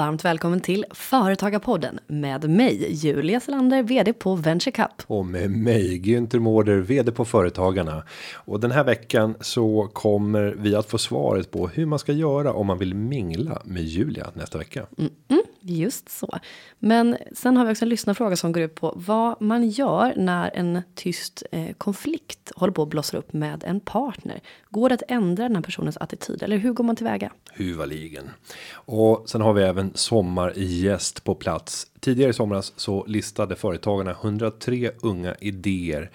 [0.00, 5.02] Varmt välkommen till Företagarpodden med mig Julia Selander, vd på Venture Cup.
[5.06, 8.02] Och med mig Günther Mårder, vd på Företagarna.
[8.34, 12.52] Och den här veckan så kommer vi att få svaret på hur man ska göra
[12.52, 14.86] om man vill mingla med Julia nästa vecka.
[14.98, 16.38] Mm, mm, just så.
[16.78, 20.50] Men sen har vi också en lyssnarfråga som går ut på vad man gör när
[20.54, 24.40] en tyst eh, konflikt håller på att blossa upp med en partner.
[24.70, 27.32] Går det att ändra den här personens attityd eller hur går man tillväga?
[27.52, 28.30] Huvaligen.
[28.72, 31.86] Och sen har vi även sommargäst på plats.
[32.00, 36.10] Tidigare i somras så listade företagarna 103 unga idéer.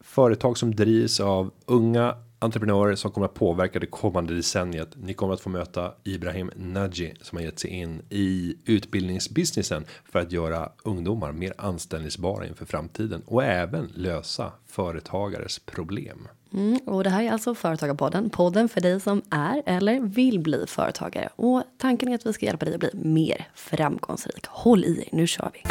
[0.00, 4.88] Företag som drivs av unga entreprenörer som kommer att påverka det kommande decenniet.
[4.94, 10.18] Ni kommer att få möta Ibrahim Naji som har gett sig in i utbildningsbusinessen för
[10.18, 16.28] att göra ungdomar mer anställningsbara inför framtiden och även lösa företagares problem.
[16.52, 20.64] Mm, och det här är alltså Företagarpodden, podden för dig som är eller vill bli
[20.68, 21.28] företagare.
[21.36, 24.46] Och tanken är att vi ska hjälpa dig att bli mer framgångsrik.
[24.48, 25.62] Håll i er, nu kör vi!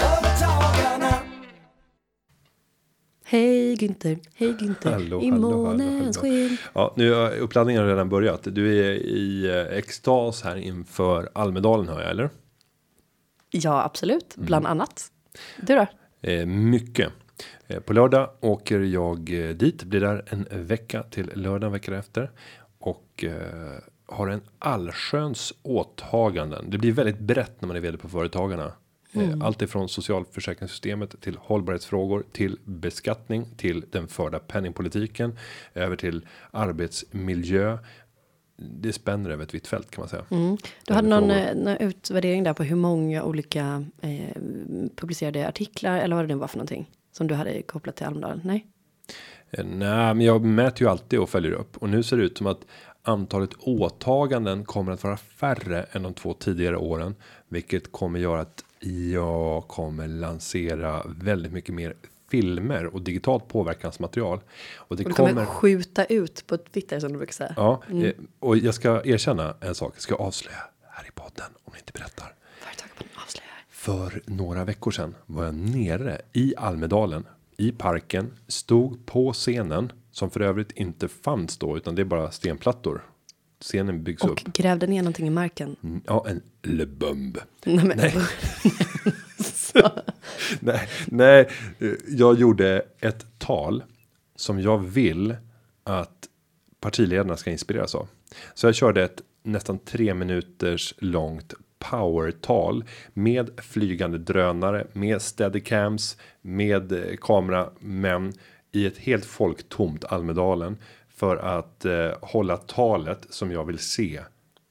[3.31, 6.57] Hej Günther, hej Günther, Hallå, i månens sken.
[6.73, 8.43] Ja, nu har uppladdningen redan börjat.
[8.43, 12.29] Du är i eh, extas här inför Almedalen hör jag, eller?
[13.49, 14.45] Ja, absolut, Mm.
[14.45, 15.11] bland annat.
[15.61, 15.85] Du då?
[16.29, 17.11] Eh, mycket.
[17.67, 22.31] Eh, på lördag åker jag eh, dit, blir där en vecka till lördag veckan efter.
[22.79, 26.69] Och eh, har en allsköns åtaganden.
[26.69, 28.71] Det blir väldigt brett när man är vd på Företagarna.
[29.13, 35.37] Eh, Allt ifrån socialförsäkringssystemet till hållbarhetsfrågor till beskattning till den förda penningpolitiken
[35.73, 37.77] över till arbetsmiljö.
[38.55, 40.25] Det spänner över ett vitt fält kan man säga.
[40.29, 40.57] Mm.
[40.87, 44.41] Du hade någon, eh, någon utvärdering där på hur många olika eh,
[44.95, 48.41] publicerade artiklar eller vad det nu var för någonting som du hade kopplat till Almedalen?
[48.43, 48.65] Nej?
[49.49, 52.37] Eh, Nej, men jag mäter ju alltid och följer upp och nu ser det ut
[52.37, 52.65] som att
[53.03, 57.15] antalet åtaganden kommer att vara färre än de två tidigare åren,
[57.47, 58.63] vilket kommer göra att
[59.11, 61.95] jag kommer lansera väldigt mycket mer
[62.31, 64.39] filmer och digitalt påverkansmaterial
[64.75, 65.45] och det Och kommer kommer.
[65.45, 67.53] skjuta ut på Twitter som du brukar säga.
[67.57, 69.93] Ja, eh, och jag ska erkänna en sak.
[69.95, 70.57] Jag ska avslöja
[70.89, 72.35] här i podden om ni inte berättar.
[73.69, 77.25] För några veckor sedan var jag nere i Almedalen
[77.57, 82.31] i parken, stod på scenen som för övrigt inte fanns då, utan det är bara
[82.31, 83.05] stenplattor.
[83.61, 84.53] Scenen byggs Och upp.
[84.53, 85.75] grävde ner någonting i marken.
[85.83, 87.37] Mm, Ja, en Le Bumb.
[87.65, 88.13] Nej, men, Nej.
[90.59, 91.49] nej, nej,
[91.79, 93.83] eh, jag gjorde ett tal
[94.35, 95.35] som jag vill
[95.83, 96.27] att
[96.79, 98.07] partiledarna ska inspireras av.
[98.53, 102.83] Så jag körde ett nästan tre minuters långt powertal
[103.13, 108.33] med flygande drönare, med steadicams, med eh, kameramän
[108.71, 110.77] i ett helt folktomt Almedalen
[111.21, 114.19] för att eh, hålla talet som jag vill se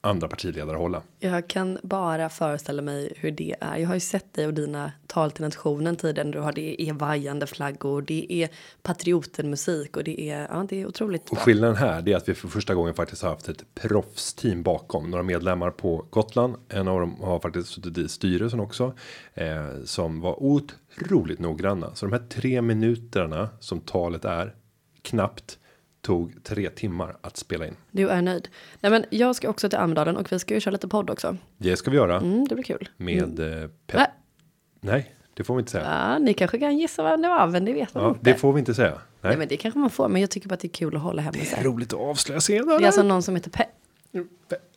[0.00, 1.03] andra partiledare hålla.
[1.19, 3.77] Jag kan bara föreställa mig hur det är.
[3.77, 6.93] Jag har ju sett dig och dina tal till nationen när Du har det är
[6.93, 8.49] vajande flaggor, det är
[8.83, 11.44] patriotenmusik och det är, ja, det är otroligt Och bra.
[11.44, 15.11] skillnaden här är att vi för första gången faktiskt har haft ett proffsteam bakom.
[15.11, 16.56] Några medlemmar på Gotland.
[16.69, 18.94] En av dem har faktiskt suttit i styrelsen också.
[19.34, 21.94] Eh, som var otroligt noggranna.
[21.94, 24.55] Så de här tre minuterna som talet är.
[25.03, 25.59] Knappt
[26.10, 27.76] tog tre timmar att spela in.
[27.91, 28.48] Du är nöjd.
[28.81, 31.37] Nej, men jag ska också till Almedalen och vi ska ju köra lite podd också.
[31.59, 32.16] Det ska vi göra.
[32.16, 32.88] Mm, det blir kul.
[32.97, 34.09] Med eh, Pep.
[34.81, 35.84] Nej, det får vi inte säga.
[35.84, 38.20] Ja, ni kanske kan gissa vad det var, men det vet man Ja, inte.
[38.22, 38.91] det får vi inte säga.
[38.91, 39.00] Nej.
[39.20, 41.03] Nej, men det kanske man får, men jag tycker bara att det är kul att
[41.03, 41.65] hålla hemma det är sig.
[41.65, 42.82] roligt att avslöja Det senare.
[42.82, 43.65] är alltså någon som heter Pe...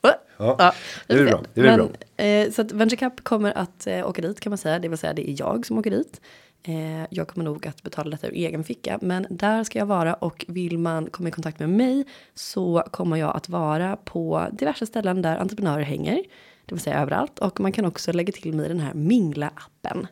[0.01, 0.73] Ja, Ja,
[1.07, 1.43] det är lite bra.
[1.53, 1.77] Det är Men,
[2.17, 2.25] bra.
[2.25, 4.79] Eh, så att Venture Cup kommer att eh, åka dit kan man säga.
[4.79, 6.21] Det vill säga det är jag som åker dit.
[6.63, 8.99] Eh, jag kommer nog att betala detta ur egen ficka.
[9.01, 13.17] Men där ska jag vara och vill man komma i kontakt med mig så kommer
[13.17, 16.23] jag att vara på diverse ställen där entreprenörer hänger.
[16.65, 17.39] Det vill säga överallt.
[17.39, 20.07] Och man kan också lägga till mig den här Mingla-appen.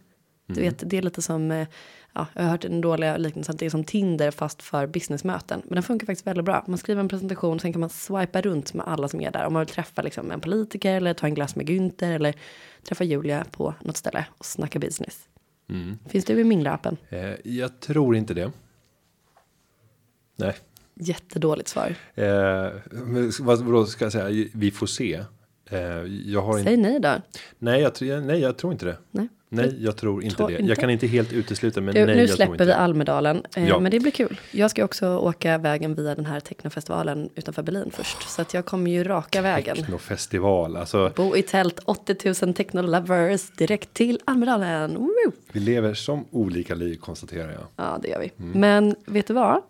[0.48, 1.68] Du vet, det är lite som, eh,
[2.14, 5.62] ja, jag har hört en dålig liknelse att det är som Tinder fast för businessmöten.
[5.66, 6.64] Men den funkar faktiskt väldigt bra.
[6.68, 9.46] Man skriver en presentation, sen kan man swipa runt med alla som är där.
[9.46, 12.36] Om man vill träffa liksom en politiker eller ta en glass med Günther eller
[12.84, 15.28] träffa Julia på något ställe och snacka business.
[16.10, 16.98] Finns du i Mingla-appen?
[17.10, 18.52] Eh, jag tror inte det.
[20.36, 20.56] Nej.
[20.96, 21.96] Jättedåligt svar.
[22.16, 24.50] Eh, men vad, vadå ska jag säga?
[24.54, 25.24] Vi får se.
[25.72, 25.80] Eh,
[26.26, 26.60] jag har.
[26.64, 27.14] Säg nej då.
[27.60, 28.98] Nej, jag, tror- nej, jag tror inte det.
[29.12, 29.28] Nej.
[29.54, 30.54] Nej, jag tror inte tror det.
[30.54, 30.70] inte.
[30.70, 32.72] Jag kan inte helt utesluta, men Du, nej, nu jag tror släpper vi.
[32.72, 33.44] Almedalen.
[33.56, 33.80] Eh, Ja.
[33.80, 34.40] Men det blir kul.
[34.52, 38.30] Jag ska också åka vägen via den här technofestivalen utanför Berlin först.
[38.30, 39.76] Så att jag kommer ju raka vägen.
[39.76, 44.96] Technofestival, alltså Bo i tält, 80 000 technolovers direkt till Almedalen.
[44.96, 45.32] Woo!
[45.52, 47.64] vi lever som olika liv konstaterar jag.
[47.76, 48.32] Ja, det gör vi.
[48.44, 48.60] Mm.
[48.60, 49.62] Men vet du vad?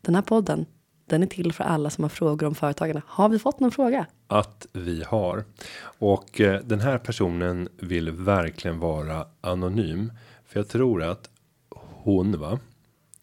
[0.00, 0.66] Den här podden,
[1.08, 3.02] Den är till för alla som har frågor om företagarna.
[3.06, 4.06] Har vi fått någon fråga?
[4.26, 5.44] Att vi har
[5.98, 10.12] och eh, den här personen vill verkligen vara anonym
[10.46, 11.30] för jag tror att
[11.80, 12.58] hon va?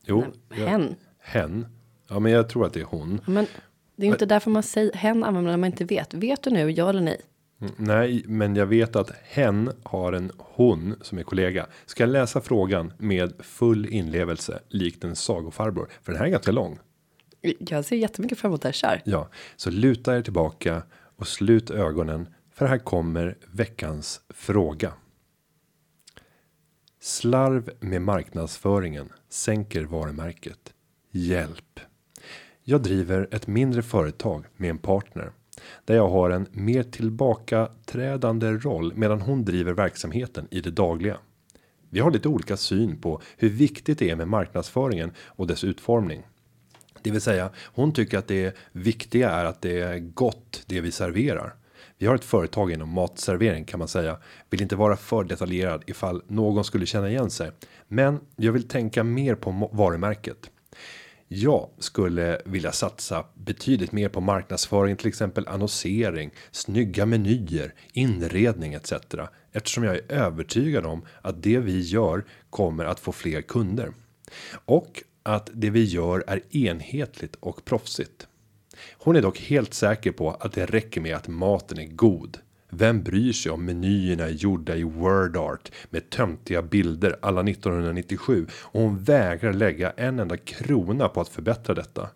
[0.06, 0.96] Jo, jag- Hen.
[1.20, 1.66] hen.
[2.10, 3.22] Ja, men jag tror att det är hon.
[3.26, 3.48] Men
[3.96, 6.14] det är inte därför man säger hen använder när man inte vet.
[6.14, 7.22] Vet du nu, ja eller nej?
[7.62, 11.66] Mm, Nej, men jag vet att hen har en hon som är kollega.
[11.86, 15.90] Ska jag läsa frågan med full inlevelse likt en sagofarbror?
[16.04, 16.80] För den här är ganska lång.
[17.60, 18.74] Jag ser jättemycket fram emot det här.
[18.74, 19.02] Kör.
[19.06, 20.84] Ja, så luta er tillbaka
[21.16, 24.94] och slut ögonen för här kommer veckans fråga.
[27.02, 30.74] Slarv med marknadsföringen sänker varumärket.
[31.12, 31.80] Hjälp.
[32.64, 35.32] Jag driver ett mindre företag med en partner
[35.86, 41.18] där jag har en mer tillbakaträdande roll medan hon driver verksamheten i det dagliga.
[41.90, 46.24] Vi har lite olika syn på hur viktigt det är med marknadsföringen och dess utformning.
[47.06, 50.92] Det vill säga hon tycker att det viktiga är att det är gott det vi
[50.92, 51.56] serverar.
[51.98, 54.18] Vi har ett företag inom matservering kan man säga.
[54.50, 57.52] Vill inte vara för detaljerad ifall någon skulle känna igen sig.
[57.88, 60.50] Men jag vill tänka mer på varumärket.
[61.28, 68.94] Jag skulle vilja satsa betydligt mer på marknadsföring, till exempel annonsering, snygga menyer, inredning etc.
[69.52, 73.92] Eftersom jag är övertygad om att det vi gör kommer att få fler kunder.
[74.66, 78.28] Och att det vi gör är enhetligt och proffsigt.
[78.98, 82.38] Hon är dock helt säker på att det räcker med att maten är god.
[82.70, 88.82] Vem bryr sig om menyerna är gjorda i WordArt med töntiga bilder alla 1997 och
[88.82, 92.10] hon vägrar lägga en enda krona på att förbättra detta.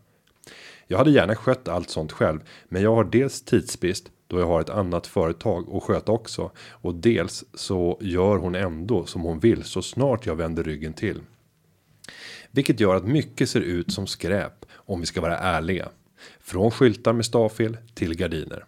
[0.88, 2.39] Jag hade gärna skött allt sånt själv,
[2.69, 6.95] men jag har dels tidsbrist då jag har ett annat företag att sköta också och
[6.95, 11.21] dels så gör hon ändå som hon vill så snart jag vänder ryggen till.
[12.51, 15.90] Vilket gör att mycket ser ut som skräp om vi ska vara ärliga.
[16.40, 18.66] Från skyltar med stavfel till gardiner.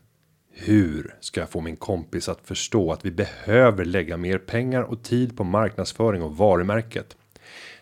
[0.51, 5.03] Hur ska jag få min kompis att förstå att vi behöver lägga mer pengar och
[5.03, 7.17] tid på marknadsföring och varumärket?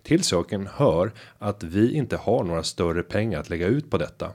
[0.03, 4.31] Till saken hör att vi inte har några större pengar att lägga ut på detta.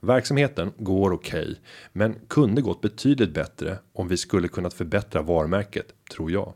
[0.00, 1.60] Verksamheten går okej,
[1.92, 6.52] men kunde gått betydligt bättre om vi skulle kunnat förbättra varumärket, tror jag.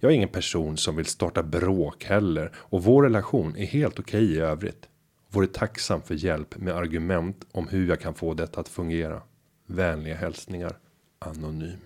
[0.00, 4.32] Jag är ingen person som vill starta bråk heller och vår relation är helt okej
[4.32, 4.88] i övrigt.
[5.30, 9.22] Vore tacksam för hjälp med argument om hur jag kan få detta att fungera.
[9.66, 10.78] Vänliga hälsningar
[11.18, 11.78] Anonym.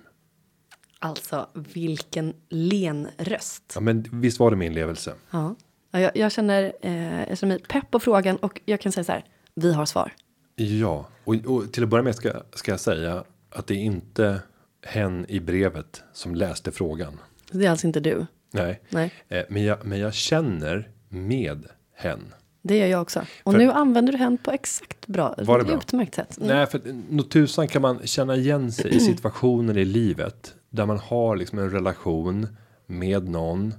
[0.98, 3.72] Alltså vilken len röst.
[3.74, 5.14] Ja, men visst var det min levelse.
[5.30, 5.54] Ja,
[5.90, 9.04] ja jag, jag känner eh, jag känner mig pepp på frågan och jag kan säga
[9.04, 9.24] så här.
[9.54, 10.12] Vi har svar.
[10.54, 14.40] Ja, och, och till att börja med ska, ska jag säga att det är inte
[14.82, 17.20] hen i brevet som läste frågan.
[17.52, 18.26] Det är alltså inte du.
[18.50, 21.66] Nej, Nej, eh, men jag, men jag känner med
[21.96, 22.34] hen.
[22.62, 23.20] det gör jag också.
[23.44, 25.34] Och För- nu använder du hen på exakt bra.
[25.38, 25.74] Var det bra?
[25.76, 26.36] Utmärkt sätt.
[26.38, 26.48] Mm.
[26.56, 30.98] Nej, för nog tusan kan man känna igen sig i situationer i livet där man
[30.98, 32.46] har liksom en relation
[32.86, 33.74] med någon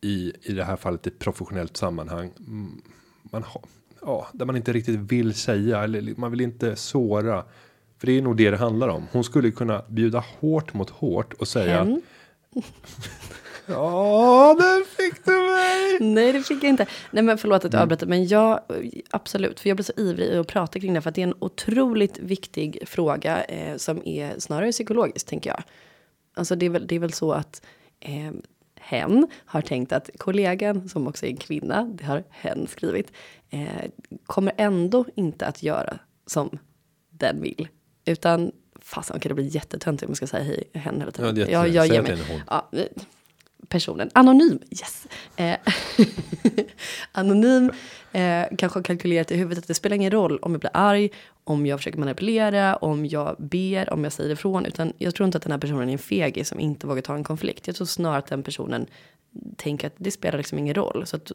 [0.00, 2.30] i i det här fallet i professionellt sammanhang.
[2.38, 2.82] Mm,
[3.22, 3.62] Man har
[4.02, 7.44] ja, där man inte riktigt vill säga eller man vill inte såra.
[7.98, 9.06] För det är nog det det handlar om.
[9.12, 11.78] Hon skulle kunna bjuda hårt mot hårt och säga.
[11.84, 12.02] Hen?
[13.66, 16.14] Ja, där fick du mig.
[16.14, 16.86] Nej, det fick jag inte.
[17.10, 17.78] Nej, men förlåt att Mm.
[17.78, 18.60] jag avbryter, men jag
[19.10, 21.34] absolut, för jag blir så ivrig att prata kring det, för att det är en
[21.38, 25.62] otroligt viktig fråga eh, som är snarare psykologisk, tänker jag.
[26.36, 27.62] Alltså, det är väl, det är väl så att
[28.00, 28.32] eh,
[28.80, 33.12] hen har tänkt att kollegan, som också är en kvinna, det har hen skrivit,
[33.50, 33.90] eh,
[34.26, 36.58] kommer ändå inte att göra som
[37.10, 37.68] den vill,
[38.04, 38.52] utan
[38.84, 41.36] fasen, okej, det blir jättetöntigt om jag ska säga hej hen hela tiden.
[41.36, 42.18] Ja, jag, jag ger mig.
[42.50, 42.86] Ja, eh,
[43.68, 44.10] personen.
[44.12, 45.06] Anonym, yes.
[45.36, 45.56] Eh,
[47.12, 47.72] anonym
[48.12, 51.10] eh, kanske har kalkylerat i huvudet att det spelar ingen roll om jag blir arg,
[51.44, 54.66] om jag försöker manipulera, om jag ber, om jag säger ifrån.
[54.66, 57.14] Utan jag tror inte att den här personen är en fegis som inte vågar ta
[57.14, 57.66] en konflikt.
[57.66, 58.86] Jag tror snarare att den personen
[59.56, 61.06] tänker att det spelar liksom ingen roll.
[61.06, 61.32] Så att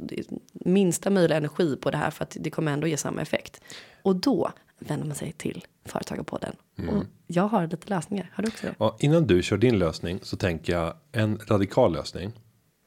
[0.54, 3.62] minsta möjliga energi på det här för att det kommer ändå ge samma effekt.
[4.02, 6.56] Och då vänder man sig till Företagarpodden.
[6.90, 8.32] Och jag har lite lösningar.
[8.34, 8.76] Har du också det?
[8.80, 12.32] Ja, innan du kör din lösning så tänker jag en radikal lösning.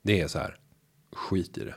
[0.02, 0.56] Det är så här.
[1.12, 1.74] Skit i det.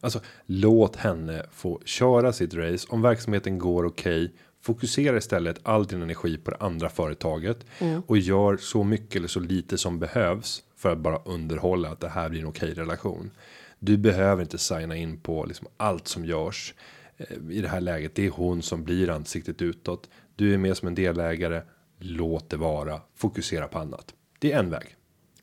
[0.00, 2.86] Alltså låt henne få köra sitt race.
[2.90, 4.32] Om verksamheten går okej.
[4.60, 7.66] fokusera istället all din energi på det andra företaget.
[8.06, 10.62] Och gör så mycket eller så lite som behövs.
[10.76, 13.30] För att bara underhålla att det här blir en okej relation.
[13.78, 16.74] Du behöver inte signa in på liksom allt som görs.
[17.18, 18.14] Eh, I det här läget.
[18.14, 20.08] Det är hon som blir ansiktet utåt.
[20.36, 21.62] Du är med som en delägare.
[21.98, 23.00] Låt det vara.
[23.16, 24.14] Fokusera på annat.
[24.38, 24.94] Det är en väg.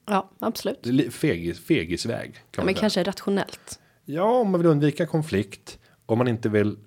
[0.06, 1.14] Ja, absolut.
[1.14, 2.34] Fegis, fegisväg.
[2.34, 2.80] Kan Ja, men säga.
[2.82, 3.80] kanske rationellt.
[4.06, 5.80] Ja, om man vill undvika konflikt.
[6.06, 6.78] Om man inte vill.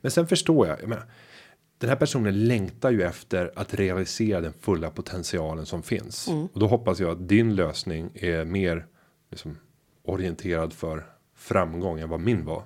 [0.00, 0.80] Men sen förstår jag.
[0.82, 1.04] jag menar,
[1.78, 6.66] den här personen längtar ju efter att realisera den fulla potentialen som finns och då
[6.66, 8.86] hoppas jag att din lösning är mer
[9.30, 9.58] liksom,
[10.02, 12.64] orienterad för framgång än vad min var.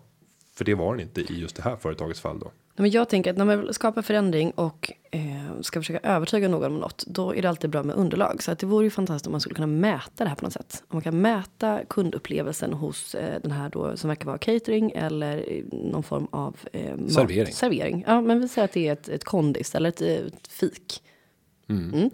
[0.56, 2.50] För det var den inte i just det här företagets fall då.
[2.76, 6.78] Men jag tänker att när man skapar förändring och eh, ska försöka övertyga någon om
[6.78, 8.42] något, då är det alltid bra med underlag.
[8.42, 10.52] Så att det vore ju fantastiskt om man skulle kunna mäta det här på något
[10.52, 10.82] sätt.
[10.88, 15.44] Om man kan mäta kundupplevelsen hos eh, den här då som verkar vara catering eller
[15.52, 17.52] eh, någon form av eh, Servering.
[17.52, 18.04] servering.
[18.06, 21.02] Ja, men vi säger att det är ett, ett kondis eller ett, ett fik.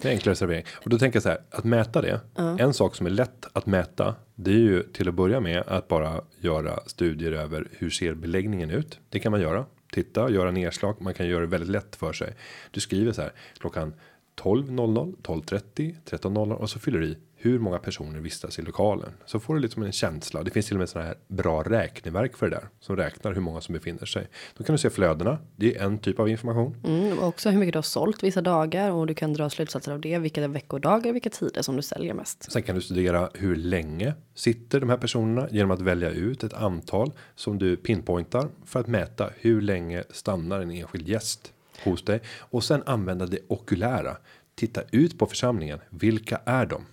[0.00, 2.20] Det är enklare servering och då tänker jag så här att mäta det.
[2.58, 4.14] En sak som är lätt att mäta.
[4.34, 8.70] Det är ju till att börja med att bara göra studier över hur ser beläggningen
[8.70, 8.98] ut.
[9.08, 9.64] Det kan man göra.
[9.92, 10.96] Titta, göra nedslag.
[11.00, 12.34] Man kan göra det väldigt lätt för sig.
[12.70, 13.94] Du skriver så här klockan
[14.40, 19.12] 12.00, 12.30, 13.00 och så fyller du i hur många personer vistas i lokalen.
[19.26, 20.42] Så får du liksom en känsla.
[20.42, 23.40] Det finns till och med sådana här bra räkneverk för det där som räknar hur
[23.40, 24.28] många som befinner sig.
[24.56, 25.38] Då kan du se flödena.
[25.56, 26.76] Det är en typ av information.
[26.84, 29.92] Mm, och också hur mycket du har sålt vissa dagar och du kan dra slutsatser
[29.92, 30.18] av det.
[30.18, 32.52] Vilka veckodagar, vilka tider som du säljer mest.
[32.52, 36.54] Sen kan du studera hur länge sitter de här personerna genom att välja ut ett
[36.54, 41.52] antal som du pinpointar för att mäta hur länge stannar en enskild gäst
[41.84, 44.16] hos dig och sen använda det okulära.
[44.54, 45.78] Titta ut på församlingen.
[45.90, 46.86] Vilka är de?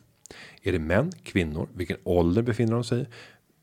[0.62, 1.70] Är det män, kvinnor?
[1.74, 3.06] Vilken ålder befinner de sig i?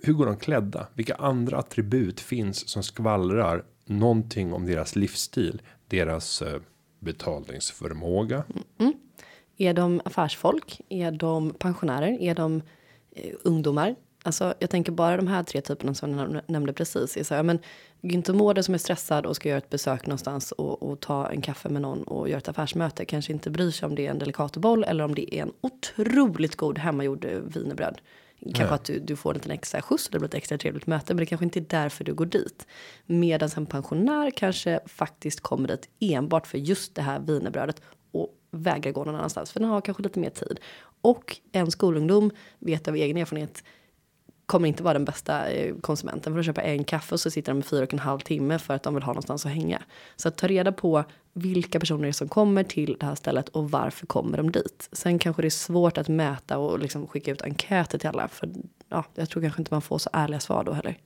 [0.03, 0.87] Hur går de klädda?
[0.95, 6.61] Vilka andra attribut finns som skvallrar någonting om deras livsstil, deras eh,
[6.99, 8.45] betalningsförmåga?
[8.79, 8.93] betalningsförmåga?
[9.59, 10.81] Är de affärsfolk?
[10.89, 12.23] Är de pensionärer?
[12.23, 12.63] Är de
[13.11, 13.95] eh, ungdomar?
[14.27, 17.17] Alltså, jag tänker bara de här tre typerna som jag näm- nämnde precis.
[17.17, 17.59] Är så här, men
[18.03, 21.41] Günther Mårder som är stressad och ska göra ett besök någonstans och, och ta en
[21.41, 24.19] kaffe med någon och göra ett affärsmöte kanske inte bryr sig om det är en
[24.19, 28.01] delikatoboll eller om det är en otroligt god hemmagjord eh, wienerbröd.
[28.41, 28.73] Kanske Nej.
[28.73, 31.15] att du, du får en liten extra skjuts och det blir ett extra trevligt möte
[31.15, 32.67] men det kanske inte är därför du går dit.
[33.07, 37.81] Medan en pensionär kanske faktiskt kommer dit enbart för just det här wienerbrödet
[38.13, 40.61] och vägrar gå någon annanstans för den har kanske lite mer tid.
[41.01, 43.63] Och en skolungdom vet av egen erfarenhet
[44.47, 47.53] kommer inte vara den bästa eh, konsumenten för att köpa en kaffe och så sitter
[47.53, 49.83] de i fyra och en halv timme för att de vill ha någonstans att hänga.
[50.17, 54.07] Så att ta reda på vilka personer som kommer till det här stället och varför
[54.07, 54.89] kommer de dit.
[54.93, 58.51] Sen kanske det är svårt att mäta och liksom skicka ut enkäter till alla för
[58.89, 60.99] ja, jag tror kanske inte man får så ärliga svar då heller.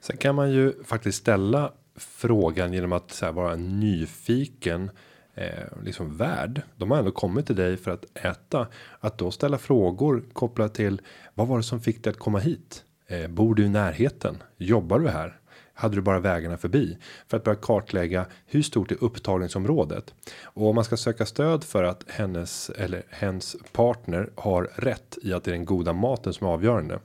[0.00, 4.90] Sen kan man ju faktiskt ställa frågan genom att så här, vara nyfiken.
[5.38, 6.62] Eh, liksom värd.
[6.76, 8.66] De har ändå kommit till dig för att äta.
[9.00, 11.00] Att då ställa frågor kopplat till
[11.34, 12.84] vad var det som fick dig att komma hit?
[13.08, 14.42] Eh, bor du i närheten?
[14.56, 15.40] Jobbar du här?
[15.74, 16.98] Hade du bara vägarna förbi
[17.28, 21.84] för att börja kartlägga hur stort är upptagningsområdet och om man ska söka stöd för
[21.84, 26.46] att hennes eller hens partner har rätt i att det är den goda maten som
[26.46, 26.98] är avgörande.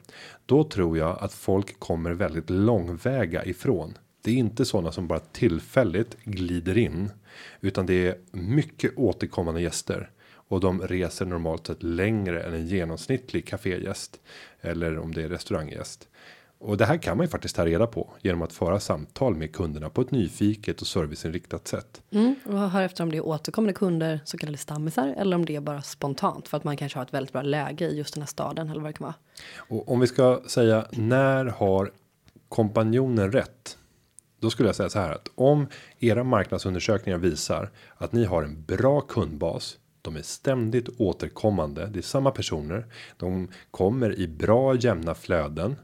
[0.45, 3.97] Då tror jag att folk kommer väldigt långväga ifrån.
[4.23, 7.11] Det är inte sådana som bara tillfälligt glider in
[7.61, 10.09] utan det är mycket återkommande gäster
[10.51, 14.19] och de reser normalt sett längre än en genomsnittlig kafégäst
[14.61, 16.07] eller om det är restauranggäst.
[16.57, 19.55] Och det här kan man ju faktiskt ta reda på genom att föra samtal med
[19.55, 22.01] kunderna på ett nyfiket och serviceinriktat sätt.
[22.11, 25.55] Mm, och hör efter om det är återkommande kunder, så kallade stammisar, eller om det
[25.55, 28.21] är bara spontant för att man kanske har ett väldigt bra läge i just den
[28.21, 29.15] här staden eller vad det kan vara.
[29.57, 31.91] Och om vi ska säga när har
[32.49, 33.77] kompanjonen rätt?
[34.39, 35.67] Då skulle jag säga så här att om
[35.99, 39.77] era marknadsundersökningar visar att ni har en bra kundbas.
[40.01, 41.87] De är ständigt återkommande.
[41.87, 42.85] Det är samma personer.
[43.17, 45.75] De kommer i bra jämna flöden.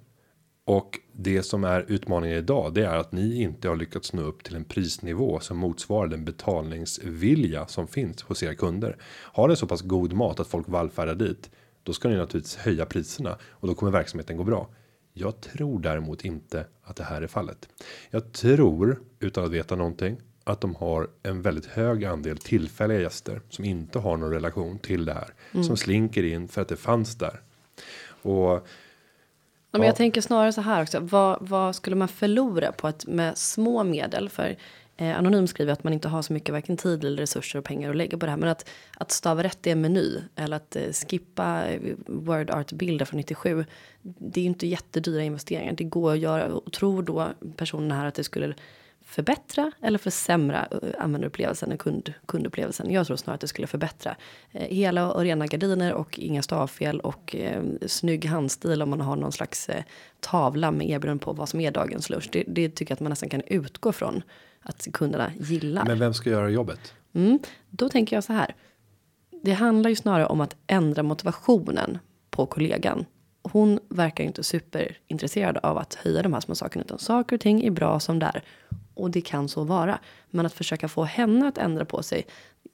[0.66, 4.44] Och det som är utmaningen idag, det är att ni inte har lyckats nå upp
[4.44, 8.98] till en prisnivå som motsvarar den betalningsvilja som finns hos era kunder.
[9.24, 11.50] Har ni så pass god mat att folk vallfärdar dit,
[11.84, 14.70] då ska ni naturligtvis höja priserna och då kommer verksamheten gå bra.
[15.14, 17.70] Jag tror däremot inte att det här är fallet.
[18.10, 20.18] Jag tror utan att veta någonting
[20.48, 25.06] att de har en väldigt hög andel tillfälliga gäster som inte har någon relation till
[25.06, 27.42] det här som slinker in för att det fanns där.
[28.22, 28.68] Och
[29.72, 29.88] Ja, men Ja.
[29.88, 31.00] jag tänker snarare så här också.
[31.00, 34.56] Vad, vad skulle man förlora på att med små medel för
[34.98, 37.90] eh, Anonym skriver att man inte har så mycket varken tid eller resurser och pengar
[37.90, 38.38] att lägga på det här.
[38.38, 42.72] Men att, att stava rätt i en meny eller att eh, skippa eh, word art
[42.72, 43.66] bilder från 97.
[44.02, 45.74] Det är ju inte jättedyra investeringar.
[45.74, 48.54] Det går att göra och tror då personerna här att det skulle
[49.08, 52.92] förbättra eller försämra eh, användarupplevelsen och kund, kundupplevelsen.
[52.92, 54.16] Jag tror snarare att det skulle förbättra.
[54.52, 59.16] Eh, hela och rena gardiner och inga stavfel och eh, snygg handstil om man har
[59.16, 59.84] någon slags eh,
[60.20, 62.30] tavla med erbjudanden på vad som är dagens lunch.
[62.32, 64.24] Det, det tycker jag att man nästan kan utgå från
[64.62, 65.86] att kunderna gillar.
[65.86, 66.94] men vem ska göra jobbet?
[67.14, 68.56] Mm, då tänker jag så här.
[69.44, 72.00] Det handlar ju snarare om att ändra motivationen
[72.30, 73.06] på kollegan.
[73.42, 77.64] Hon verkar inte superintresserad av att höja de här små sakerna utan saker och ting
[77.66, 78.44] är bra som det är
[78.98, 80.00] och det kan så vara.
[80.30, 82.26] Men att försöka få henne att ändra på sig.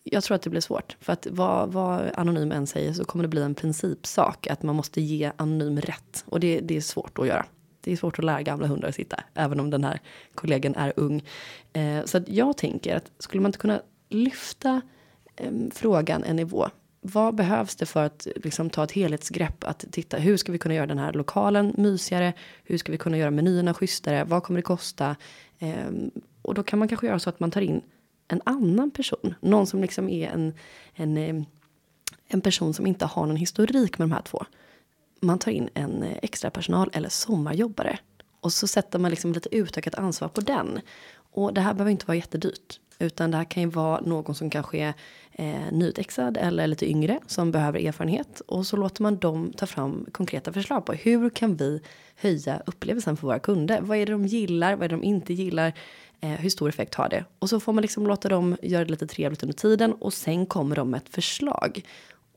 [0.03, 3.23] Jag tror att det blir svårt för att vad, vad anonym än säger så kommer
[3.23, 7.19] det bli en principsak att man måste ge anonym rätt och det, det är svårt
[7.19, 7.45] att göra.
[7.81, 9.99] Det är svårt att lära gamla hundar att sitta, även om den här
[10.35, 11.23] kollegan är ung.
[11.73, 14.81] Eh, så att jag tänker att skulle man inte kunna lyfta
[15.35, 16.69] eh, frågan en nivå
[17.05, 19.63] vad behövs det för att liksom, ta ett helhetsgrepp?
[19.63, 22.33] Att titta, hur ska vi kunna göra den här lokalen mysigare?
[22.63, 24.23] Hur ska vi kunna göra menyerna schysstare?
[24.23, 25.15] Vad kommer det kosta?
[25.59, 27.81] Ehm, och då kan man kanske göra så att man tar in
[28.27, 29.35] en annan person.
[29.41, 30.53] Någon som liksom är en,
[30.93, 31.45] en, ehm,
[32.27, 34.45] en person som inte har någon historik med de här två.
[35.21, 37.99] Man tar in en eh, extra personal eller sommarjobbare.
[38.39, 40.79] Och så sätter man liksom lite utökat ansvar på den.
[41.15, 42.79] Och det här behöver inte vara jättedyrt.
[43.03, 44.93] Utan det här kan ju vara någon som kanske är
[45.31, 48.41] eh, nyutexad eller lite yngre som behöver erfarenhet.
[48.47, 51.81] Och så låter man dem ta fram konkreta förslag på hur kan vi
[52.15, 53.81] höja upplevelsen för våra kunder?
[53.81, 54.75] Vad är det de gillar?
[54.75, 55.73] Vad är det de inte gillar?
[56.21, 57.25] Eh, hur stor effekt har det?
[57.39, 60.45] Och så får man liksom låta dem göra det lite trevligt under tiden och sen
[60.45, 61.85] kommer de med ett förslag.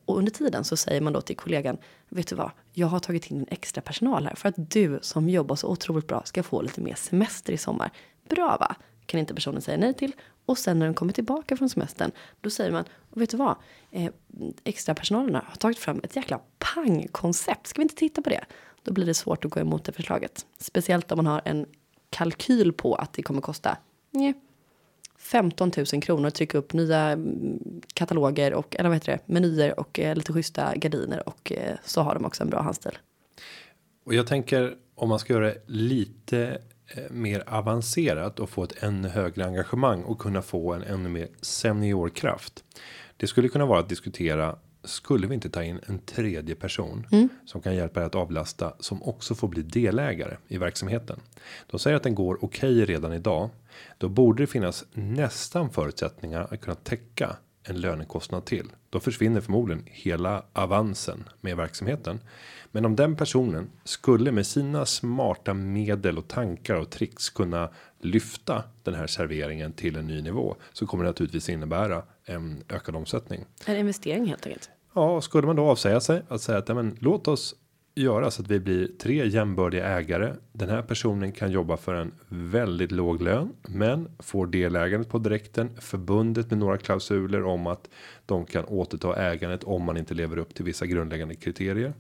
[0.05, 1.77] Och under tiden så säger man då till kollegan,
[2.09, 5.29] vet du vad, jag har tagit in en extra personal här för att du som
[5.29, 7.91] jobbar så otroligt bra ska få lite mer semester i sommar.
[8.29, 8.77] Bra va?
[9.07, 10.13] Kan inte personen säga nej till
[10.47, 12.11] och sen när de kommer tillbaka från semestern,
[12.41, 13.57] då säger man, vet du vad,
[13.91, 14.13] eh,
[14.65, 17.67] extra personalerna har tagit fram ett jäkla pangkoncept.
[17.67, 18.45] Ska vi inte titta på det?
[18.83, 20.47] Då blir det svårt att gå emot det förslaget.
[20.59, 21.67] Speciellt om man har en
[22.11, 23.77] kalkyl på att det kommer kosta
[24.11, 24.35] nej,
[25.19, 29.81] 15 000 kronor att trycka upp nya mm, kataloger och eller vad heter det, menyer
[29.81, 32.99] och eh, lite schyssta gardiner och eh, så har de också en bra handstil.
[34.05, 36.59] Och jag tänker om man ska göra det lite
[37.11, 42.65] mer avancerat och få ett ännu högre engagemang och kunna få en ännu mer seniorkraft.
[43.17, 44.57] Det skulle kunna vara att diskutera.
[44.85, 47.29] Skulle vi inte ta in en tredje person mm.
[47.47, 51.21] som kan hjälpa dig att avlasta som också får bli delägare i verksamheten?
[51.67, 53.51] De säger att den går okej okay redan idag.
[53.99, 57.37] Då borde det finnas nästan förutsättningar att kunna täcka
[57.69, 58.73] en lönekostnad till.
[58.91, 62.21] Då försvinner förmodligen hela avansen med verksamheten.
[62.73, 68.65] Men om den personen skulle med sina smarta medel och tankar och tricks kunna lyfta
[68.83, 73.45] den här serveringen till en ny nivå så kommer det naturligtvis innebära en ökad omsättning.
[73.67, 74.71] En investering helt enkelt.
[74.95, 77.55] Ja, skulle man då avsäga sig att säga att men, låt oss
[77.97, 80.35] göra så att vi blir tre jämbördiga ägare.
[80.53, 85.71] Den här personen kan jobba för en väldigt låg lön, men får delägandet på direkten
[85.81, 87.91] förbundet med några klausuler om att
[88.27, 91.93] de kan återta ägandet om man inte lever upp till vissa grundläggande kriterier.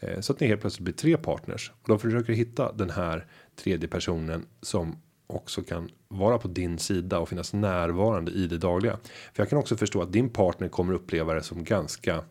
[0.00, 3.26] Eh, så att ni helt plötsligt blir tre partners och de försöker hitta den här
[3.56, 8.98] tredje personen som också kan vara på din sida och finnas närvarande i det dagliga.
[9.32, 12.24] För jag kan också förstå att din partner kommer uppleva det som ganska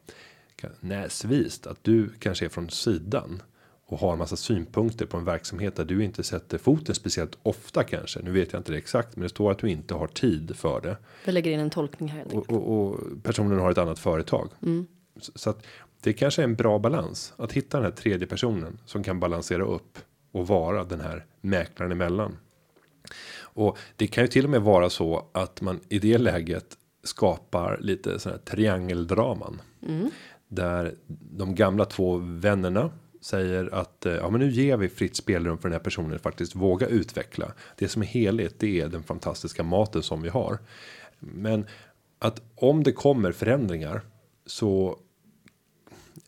[0.80, 3.42] näsvist att du kanske är från sidan
[3.88, 7.84] och har en massa synpunkter på en verksamhet där du inte sätter foten speciellt ofta
[7.84, 8.22] kanske.
[8.22, 10.82] Nu vet jag inte det exakt, men det står att du inte har tid för
[10.82, 10.98] det.
[11.26, 12.26] Vi lägger in en tolkning här.
[12.36, 14.50] Och, och, och, personen har ett annat företag.
[14.62, 14.88] Mm.
[15.20, 15.66] Så, så att
[16.02, 19.64] det kanske är en bra balans att hitta den här tredje personen som kan balansera
[19.64, 20.00] upp
[20.32, 22.38] och vara den här mäklaren emellan.
[23.38, 27.78] Och det kan ju till och med vara så att man i det läget skapar
[27.82, 29.62] lite sådana här triangeldraman.
[29.88, 30.12] Mm.
[30.56, 32.92] Där de gamla två vännerna
[33.22, 36.56] säger att eh, ja, men nu ger vi fritt spelrum för den här personen faktiskt
[36.56, 37.54] våga utveckla.
[37.76, 40.60] Det som är heligt, det är den fantastiska maten som vi har.
[41.20, 41.66] Men
[42.20, 44.02] att om det kommer förändringar
[44.46, 45.00] så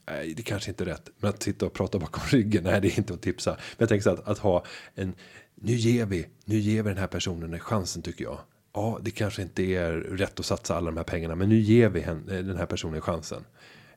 [0.07, 2.87] nej, det kanske inte är rätt, men att sitta och prata bakom ryggen, nej, det
[2.87, 3.51] är inte att tipsa.
[3.51, 5.13] Men jag tänker så att, att ha en,
[5.55, 8.39] nu ger vi, nu ger vi den här personen en chansen tycker jag.
[8.73, 11.89] Ja, det kanske inte är rätt att satsa alla de här pengarna, men nu ger
[11.89, 13.43] vi eh, den här personen chansen.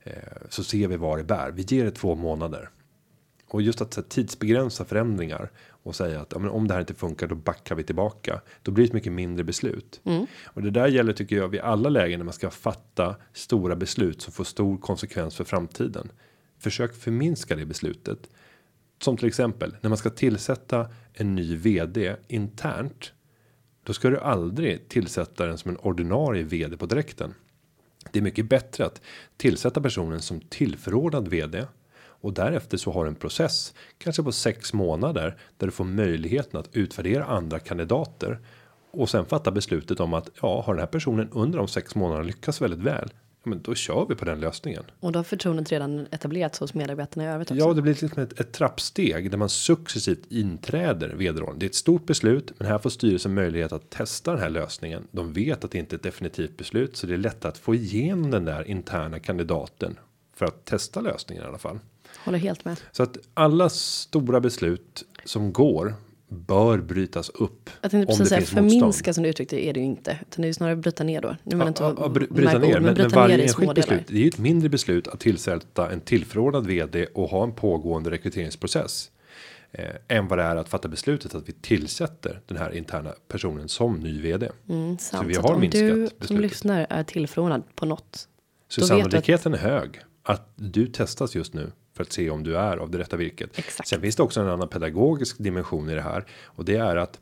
[0.03, 0.13] Eh,
[0.49, 1.51] så ser vi var det bär.
[1.51, 2.71] Vi ger det två månader.
[3.49, 5.51] Och just att tidsbegränsa förändringar
[5.83, 8.41] och säga att ja, men om det här inte funkar då backar vi tillbaka.
[8.63, 10.01] Då blir det ett mycket mindre beslut.
[10.05, 10.27] Mm.
[10.45, 14.23] Och det där gäller tycker jag vid alla lägen när man ska fatta stora beslut
[14.23, 16.13] som får stor konsekvens för framtiden.
[16.59, 18.31] Försök förminska det beslutet.
[19.03, 23.13] Som till exempel när man ska tillsätta en ny vd internt.
[23.83, 27.35] Då ska du aldrig tillsätta den som en ordinarie vd på direkten.
[28.13, 29.01] Det är mycket bättre att
[29.37, 31.67] tillsätta personen som tillförordnad vd
[32.21, 36.77] och därefter så har en process kanske på sex månader där du får möjligheten att
[36.77, 38.39] utvärdera andra kandidater
[38.91, 42.27] och sen fatta beslutet om att ja, har den här personen under de sex månaderna
[42.27, 43.11] lyckats väldigt väl
[43.43, 44.83] men då kör vi på den lösningen.
[45.01, 47.65] Och då har förtroendet redan etablerats hos medarbetarna i övrigt också.
[47.65, 51.75] Ja, det blir liksom ett, ett trappsteg där man successivt inträder vd Det är ett
[51.75, 55.09] stort beslut, men här får styrelsen möjlighet att testa den här lösningen.
[55.11, 57.75] De vet att det inte är ett definitivt beslut, så det är lätt att få
[57.75, 59.99] igenom den där interna kandidaten
[60.35, 61.79] för att testa lösningen i alla fall.
[62.25, 62.81] Håller helt med.
[62.93, 65.95] Så att alla stora beslut som går
[66.31, 67.71] bör brytas upp.
[67.83, 68.71] Jag tänkte precis säga motstånd.
[68.71, 70.11] förminska som du uttryckte är det ju inte.
[70.11, 71.37] Utan det är ju snarare bryta ner då.
[71.43, 74.01] Nu inte Ja, ja, bry- bryta ord, ner, men, men bryta varje ner enskilt beslut.
[74.07, 78.11] Det är ju ett mindre beslut att tillsätta en tillförordnad vd och ha en pågående
[78.11, 79.11] rekryteringsprocess.
[79.73, 83.69] Eh, än vad det är att fatta beslutet att vi tillsätter den här interna personen
[83.69, 84.49] som ny vd.
[84.69, 85.29] Mm, sant.
[85.29, 86.43] vi Så har att om minskat du som beslutet.
[86.43, 88.29] lyssnar är tillförordnad på något.
[88.69, 92.43] Så du att- sannolikheten är hög att du testas just nu för att se om
[92.43, 93.59] du är av det rätta virket.
[93.59, 93.89] Exakt.
[93.89, 97.21] Sen finns det också en annan pedagogisk dimension i det här och det är att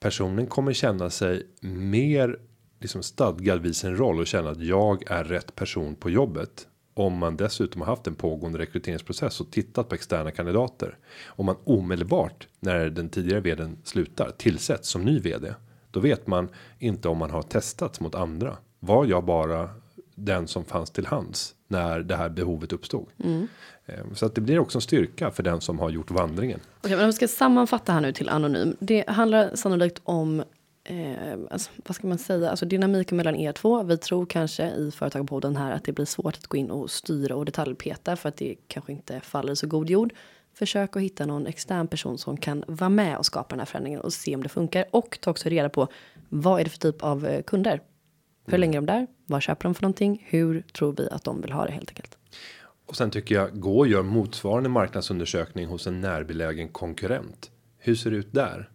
[0.00, 2.38] personen kommer känna sig mer
[2.80, 6.66] liksom stadgad vid sin roll och känna att jag är rätt person på jobbet.
[6.94, 10.98] Om man dessutom har haft en pågående rekryteringsprocess och tittat på externa kandidater.
[11.26, 15.54] Om man omedelbart när den tidigare vdn slutar tillsätts som ny vd.
[15.90, 18.56] Då vet man inte om man har testats mot andra.
[18.80, 19.70] Var jag bara
[20.14, 23.06] den som fanns till hands när det här behovet uppstod.
[23.24, 23.42] Eh,
[24.14, 26.60] Så att det blir också en styrka för den som har gjort vandringen.
[26.80, 28.76] Okej, men om vi ska sammanfatta här nu till anonym.
[28.80, 30.42] Det handlar sannolikt om
[30.90, 32.50] Eh, alltså, vad ska man säga?
[32.50, 33.82] Alltså dynamiken mellan er två.
[33.82, 37.36] Vi tror kanske i företagarpodden här att det blir svårt att gå in och styra
[37.36, 40.12] och detaljpeta för att det kanske inte faller så god jord.
[40.54, 44.00] Försök att hitta någon extern person som kan vara med och skapa den här förändringen
[44.00, 44.84] och se om det funkar.
[44.90, 45.88] Och ta också reda på
[46.28, 47.80] vad är det för typ av eh, kunder?
[48.46, 49.06] Hur länge är de där?
[49.26, 50.26] Vad köper de för någonting?
[50.26, 52.17] Hur tror vi att de vill ha det helt enkelt?
[52.88, 57.50] Och sen tycker jag gå och gör motsvarande marknadsundersökning hos en närbelägen konkurrent.
[57.78, 58.70] Hur ser det ut där?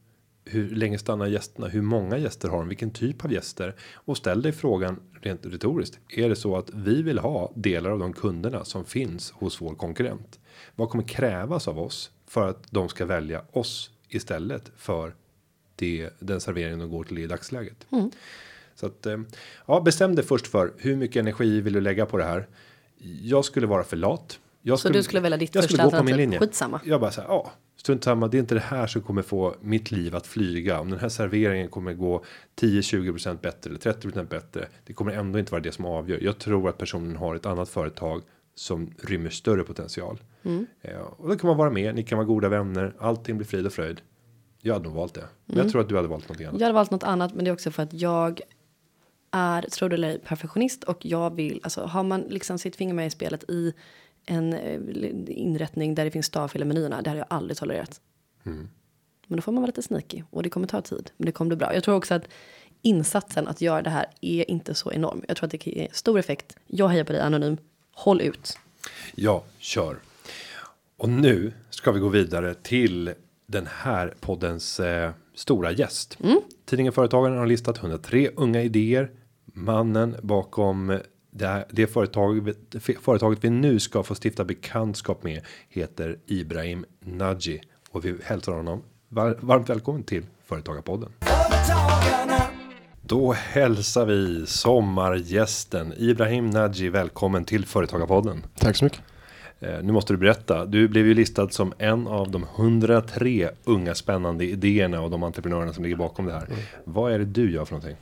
[0.46, 1.68] Hur länge stannar gästerna?
[1.68, 2.68] Hur många gäster har de?
[2.68, 3.76] Vilken typ av gäster?
[3.94, 6.00] Och ställ dig frågan rent retoriskt.
[6.10, 9.76] Är det så att vi vill ha delar av de kunderna som finns hos vår
[9.76, 10.40] konkurrent?
[10.76, 15.16] Vad kommer krävas av oss för att de ska välja oss istället för
[15.76, 17.88] det, den serveringen de går till i dagsläget?
[18.76, 19.18] Så att eh,
[19.66, 22.48] ja, bestäm dig först för hur mycket energi vill du lägga på det här?
[23.22, 24.40] Jag skulle vara för lat.
[24.62, 26.40] Jag Så du skulle välja ditt jag första skulle gå på min linje.
[26.40, 26.82] Skitsamma.
[26.86, 28.28] Jag bara säger ja, strunt samma.
[28.28, 30.80] Det är inte det här som kommer få mitt liv att flyga.
[30.80, 32.24] Om den här serveringen kommer gå
[32.62, 34.68] 10-20% bättre eller 30% bättre.
[34.86, 36.20] Det kommer ändå inte vara det som avgör.
[36.22, 38.22] Jag tror att personen har ett annat företag
[38.56, 40.20] som rymmer större potential.
[40.44, 40.66] Mm.
[40.82, 41.96] Eh, och då kan man vara med.
[41.96, 42.96] Ni kan vara goda vänner.
[43.00, 44.02] Allting blir frid och fröjd.
[44.62, 45.26] Jag hade nog valt det.
[45.46, 45.66] Men Mm.
[45.66, 46.60] jag tror att du hade valt någonting annat.
[46.62, 48.42] Jag hade valt något annat, men det är också för att jag
[49.34, 52.94] är, tror det eller ej, perfektionist och jag vill, alltså har man liksom sitt finger
[52.94, 53.74] med i spelet i
[54.26, 54.80] en eh,
[55.28, 58.02] inrättning där det finns stavfel i menyerna, det hade jag aldrig tolererat.
[58.46, 58.70] Mm.
[59.28, 61.50] Men då får man vara lite sneaky och det kommer ta tid, men det kommer
[61.50, 61.74] bli bra.
[61.74, 62.28] Jag tror också att
[62.82, 65.24] insatsen att göra det här är inte så enorm.
[65.28, 66.58] Jag tror att det kan ge stor effekt.
[66.68, 67.58] Jag hejar på dig anonym.
[67.92, 68.60] Håll ut.
[69.16, 69.98] Ja, kör.
[70.98, 73.14] Och nu ska vi gå vidare till
[73.46, 76.18] den här poddens eh, stora gäst.
[76.66, 79.12] Tidningen Företagaren har listat 103 unga idéer.
[79.54, 81.00] Mannen bakom
[81.32, 82.54] det, här, det företag,
[83.02, 88.84] företaget vi nu ska få stifta bekantskap med heter Ibrahim Naji och vi hälsar honom
[89.10, 91.12] var, varmt välkommen till Företagarpodden.
[93.02, 98.44] Då hälsar vi sommargästen Ibrahim Naji välkommen till Företagarpodden.
[98.60, 99.02] Tack så mycket.
[99.60, 100.66] Eh, nu måste du berätta.
[100.66, 105.74] Du blev ju listad som en av de 103 unga spännande idéerna och de entreprenörerna
[105.74, 106.48] som ligger bakom det här.
[106.84, 107.98] Vad är det du gör för någonting?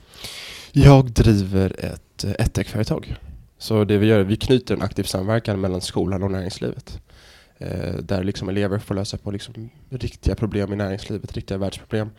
[0.72, 3.16] Jag driver ett eh, edtech-företag.
[3.58, 7.00] Så det vi gör är vi knyter en aktiv samverkan mellan skolan och näringslivet.
[7.58, 12.10] Eh, där liksom elever får lösa på liksom riktiga problem i näringslivet, riktiga världsproblem.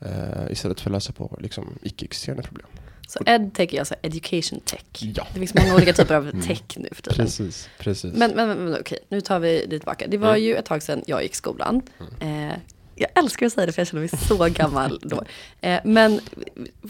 [0.00, 2.66] Eh, istället för att lösa på liksom icke-existerande problem.
[3.08, 4.84] Så edtech är alltså education tech.
[5.00, 5.26] Ja.
[5.34, 7.16] Det finns många olika typer av tech nu för tiden.
[7.16, 8.14] Precis, precis.
[8.14, 10.06] Men, men, men okej, nu tar vi det tillbaka.
[10.06, 11.82] Det var ju ett tag sedan jag gick skolan.
[12.20, 12.58] Eh,
[12.96, 15.22] jag älskar att säga det för jag känner mig så gammal då.
[15.60, 16.20] Eh, men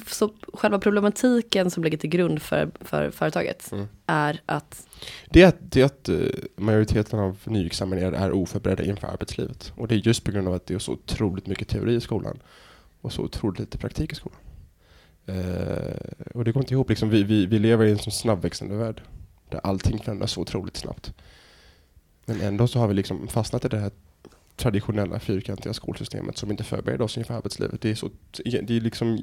[0.07, 3.73] så själva problematiken som ligger till grund för, för företaget
[4.07, 4.87] är att
[5.31, 6.17] Det är att, det är att eh,
[6.57, 9.73] majoriteten av nyexaminerade är oförberedda inför arbetslivet.
[9.77, 12.01] Och det är just på grund av att det är så otroligt mycket teori i
[12.01, 12.39] skolan
[13.01, 14.41] och så otroligt lite praktik i skolan.
[15.27, 16.89] Eh, och det går inte ihop.
[16.89, 19.03] Liksom, vi, vi, vi lever i en så snabbväxande värld
[19.49, 21.13] där allting förändras så otroligt snabbt.
[22.25, 23.91] Men ändå så har vi liksom fastnat i det här
[24.57, 27.81] traditionella fyrkantiga skolsystemet som inte förbereder oss inför arbetslivet.
[27.81, 28.11] Det är, så,
[28.45, 29.23] det är liksom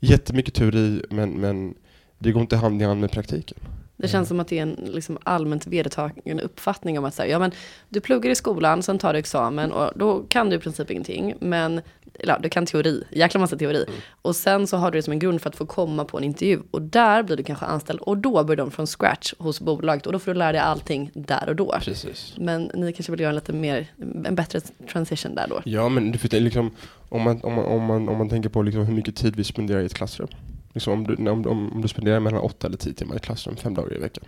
[0.00, 1.74] jättemycket teori men, men
[2.18, 3.58] det går inte hand i hand med praktiken
[3.98, 7.38] det känns som att det är en liksom allmänt vedertagen uppfattning om att säga, ja
[7.38, 7.52] men
[7.88, 11.34] du pluggar i skolan, sen tar du examen och då kan du i princip ingenting.
[11.40, 11.80] Men,
[12.18, 13.84] eller du kan teori, jäkla massa teori.
[14.22, 16.24] Och sen så har du det som en grund för att få komma på en
[16.24, 16.60] intervju.
[16.70, 20.12] Och där blir du kanske anställd och då börjar de från scratch hos bolaget och
[20.12, 21.76] då får du lära dig allting där och då.
[21.82, 22.34] Precis.
[22.36, 23.86] Men ni kanske vill göra en lite mer,
[24.24, 24.60] en bättre
[24.92, 25.62] transition där då.
[25.64, 26.70] Ja, men liksom,
[27.08, 29.44] om, man, om, man, om, man, om man tänker på liksom hur mycket tid vi
[29.44, 30.28] spenderar i ett klassrum.
[30.72, 33.56] Liksom om, du, om, om, om du spenderar mellan 8 eller 10 timmar i klassrum
[33.56, 34.24] fem dagar i veckan.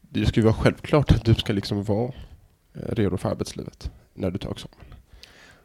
[0.00, 2.12] Det ska ju vara självklart att du ska liksom vara
[2.74, 4.76] eh, redo för arbetslivet när du tar examen.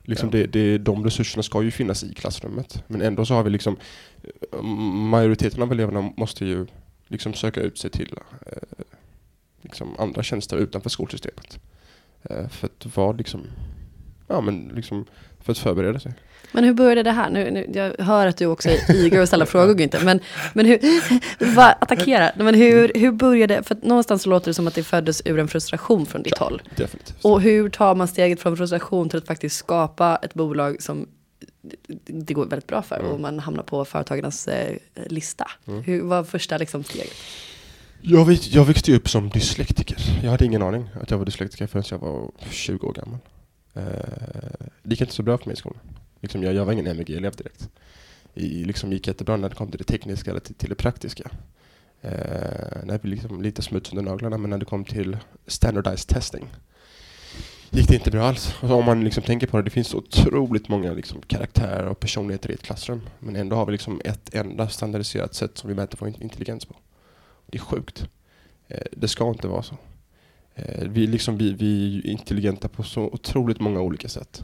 [0.01, 0.37] Liksom Ja.
[0.37, 2.83] det, det, de resurserna ska ju finnas i klassrummet.
[2.87, 3.77] Men ändå så har vi liksom
[4.53, 4.61] eh,
[5.11, 6.67] majoriteten av eleverna måste ju
[7.07, 8.85] liksom söka ut sig till eh,
[9.61, 11.59] liksom andra tjänster utanför skolsystemet.
[12.23, 13.41] Eh, för att vara liksom,
[14.27, 15.05] ja men liksom
[15.47, 16.13] för att förbereda sig.
[16.51, 17.29] Men hur började det här?
[17.29, 20.19] Nu, nu, jag hör att du också är eager att ställa frågor Günther, men,
[20.53, 20.79] men hur,
[21.55, 22.31] bara attackera.
[22.35, 25.47] Men hur, hur började, för någonstans så låter det som att det föddes ur en
[25.47, 26.61] frustration från ditt håll.
[26.75, 27.25] Definitivt.
[27.25, 31.07] Och hur tar man steget från frustration till att faktiskt skapa ett bolag som
[32.05, 35.51] det går väldigt bra för och man hamnar på företagarnas eh, lista.
[35.85, 37.13] Hur var första liksom, steget?
[38.01, 39.97] Jag, vet, jag växte upp som dyslektiker.
[40.23, 43.19] Jag hade ingen aning att jag var dyslektiker förrän jag var 20 år gammal.
[43.77, 45.79] Eh, det gick inte så bra för mig i skolan.
[46.21, 47.69] Liksom jag, jag var ingen MVG-elev direkt.
[48.33, 51.31] I, liksom gick jättebra när det kom till det tekniska eller till, till det praktiska.
[52.01, 56.49] Eh, när vi liksom lite smuts under naglarna, men när det kom till standardized testing
[57.69, 58.55] gick det inte bra alls.
[58.61, 61.99] Och om man liksom tänker på det, det finns så otroligt många liksom karaktärer och
[61.99, 63.01] personligheter i ett klassrum.
[63.19, 66.75] Men ändå har vi liksom ett enda standardiserat sätt som vi mäter vår intelligens på.
[67.45, 68.07] Det är sjukt.
[68.67, 69.77] Eh, det ska inte vara så.
[70.57, 74.43] Eh, vi, liksom, vi, vi är ju intelligenta på så otroligt många olika sätt.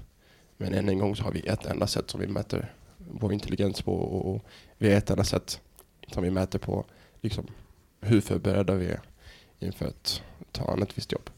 [0.58, 3.82] Men än en gång så har vi ett enda sätt som vi mäter vår intelligens
[3.82, 4.45] på och, och
[4.78, 5.62] vi har ett enda sätt
[6.08, 6.86] som vi mäter på
[7.21, 7.47] liksom,
[8.02, 8.99] hur förberedda vi är
[9.60, 10.21] inför att
[10.52, 11.30] ta an ett visst jobb.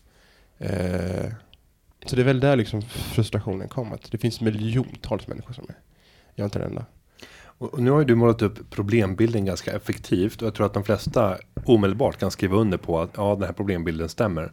[0.57, 1.31] Eh,
[2.05, 3.99] så det är väl där liksom frustrationen kommer.
[4.11, 5.75] Det finns miljontals människor som är.
[6.35, 6.85] Jag är inte den enda.
[7.57, 10.83] Och nu har ju du målat upp problembilden ganska effektivt och jag tror att de
[10.83, 14.51] flesta omedelbart kan skriva under på att ja, den här problembilden stämmer.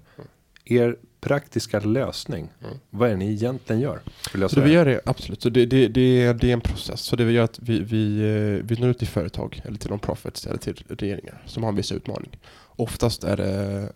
[0.65, 2.77] Er praktiska lösning, Mm.
[2.91, 4.01] vad är det ni egentligen gör?
[4.49, 7.01] Så det vi gör är absolut, så det, det, det, är, det är en process.
[7.01, 9.79] Så det vi gör är att vi, vi, eh, vi når ut till företag eller
[9.79, 12.39] till non-profits eller till regeringar som har en viss utmaning.
[12.77, 13.89] Oftast är det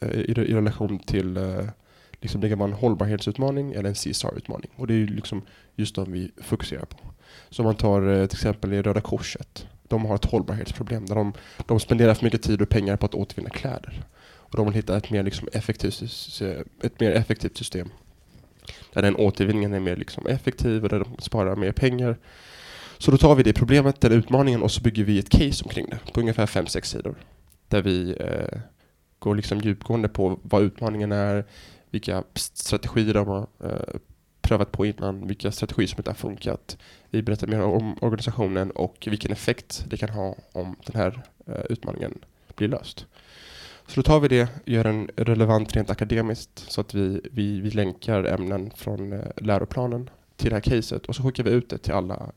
[0.00, 1.64] eh, i, i relation till, eh,
[2.20, 4.70] liksom det kan vara en hållbarhetsutmaning eller en CSR-utmaning.
[4.76, 5.42] Och det är liksom
[5.76, 6.96] just de vi fokuserar på
[7.50, 9.66] som man tar eh, till exempel i Röda Korset.
[9.88, 11.32] De har ett hållbarhetsproblem där de,
[11.66, 14.04] de spenderar för mycket tid och pengar på att återvinna kläder.
[14.22, 16.02] Och de vill hitta ett mer, liksom effektivt,
[16.42, 17.90] eh, ett mer effektivt system
[18.92, 22.16] där den återvinningen är mer liksom effektiv och där de sparar mer pengar.
[22.98, 25.86] Så då tar vi det problemet, den utmaningen och så bygger vi ett case omkring
[25.90, 27.14] det på ungefär 5-6 sidor.
[27.68, 28.60] Där vi eh,
[29.18, 31.44] går liksom djupgående på vad utmaningen är,
[31.90, 33.94] vilka strategier de har eh,
[34.50, 36.78] prövat på innan, vilka strategier som inte har funkat.
[37.10, 41.64] Vi berättar mer om organisationen och vilken effekt det kan ha om den här eh,
[41.70, 42.18] utmaningen
[42.56, 43.06] blir löst.
[43.86, 47.70] Så då tar vi det, gör den relevant rent akademiskt så att vi, vi, vi
[47.70, 51.78] länkar ämnen från eh, läroplanen till det här caset och så skickar vi ut det
[51.78, 52.32] till alla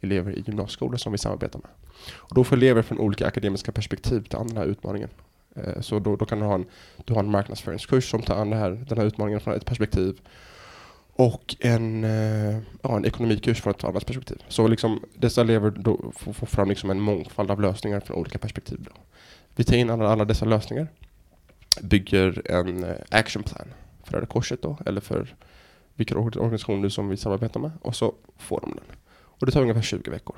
[0.00, 1.70] elever i gymnasieskolor som vi samarbetar med.
[2.14, 5.08] Och då får elever från olika akademiska perspektiv ta an den här utmaningen.
[5.54, 6.66] Eh, så då, då kan du ha, en,
[7.04, 10.20] du har en marknadsföringskurs som tar an det här, den här utmaningen från ett perspektiv
[11.16, 14.42] och en, eh, ja, en ekonomikurs från ett annat perspektiv.
[14.48, 18.38] Så liksom dessa elever då får, får fram liksom en mångfald av lösningar från olika
[18.38, 18.78] perspektiv.
[18.82, 18.90] Då.
[19.56, 20.88] Vi tar in alla, alla dessa lösningar,
[21.82, 23.66] bygger en eh, action plan
[24.04, 25.34] för Röda Korset då, eller för
[25.94, 28.96] vilka organisationer som vi samarbetar med och så får de den.
[29.16, 30.36] Och det tar ungefär 20 veckor.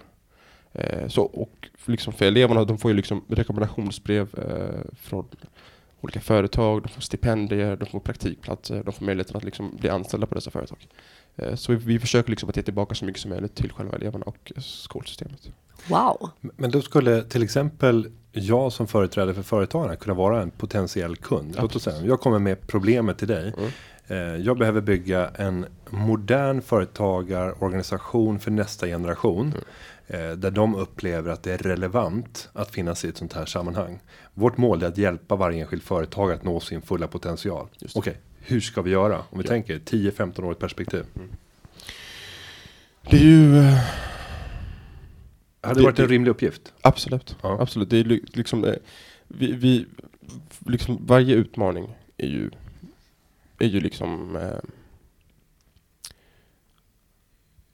[0.73, 5.29] Eh, så, och liksom för eleverna, de får ju liksom rekommendationsbrev eh, från
[6.01, 10.27] olika företag, de får stipendier, de får praktikplatser, de får möjligheten att liksom bli anställda
[10.27, 10.87] på dessa företag.
[11.37, 13.97] Eh, så vi, vi försöker liksom att ge tillbaka så mycket som möjligt till själva
[13.97, 15.51] eleverna och skolsystemet.
[15.89, 16.31] Wow.
[16.41, 21.57] Men då skulle till exempel jag som företrädare för företagarna kunna vara en potentiell kund.
[21.61, 23.53] Låt oss säga, jag kommer med problemet till dig.
[23.59, 23.71] Mm.
[24.09, 29.55] Eh, Jag behöver bygga en modern företagarorganisation för nästa generation.
[29.57, 29.61] eh,
[30.09, 34.01] Där de upplever att det är relevant att finnas i ett sånt här sammanhang.
[34.35, 37.68] Vårt mål är att hjälpa varje enskild företagare att nå sin fulla potential.
[37.94, 39.18] Okej, hur ska vi göra?
[39.31, 39.49] Om vi Ja.
[39.49, 41.05] tänker 10-15 år perspektiv.
[43.11, 43.79] Det är ju eh,
[45.61, 46.73] Hade Det- det varit en det- rimlig uppgift?
[46.81, 47.57] absolut, Ja.
[47.61, 47.90] absolut.
[47.90, 48.75] Det är li- liksom, eh,
[49.29, 49.87] vi, vi,
[50.66, 52.51] liksom varje utmaning är ju,
[53.59, 54.59] är ju liksom eh,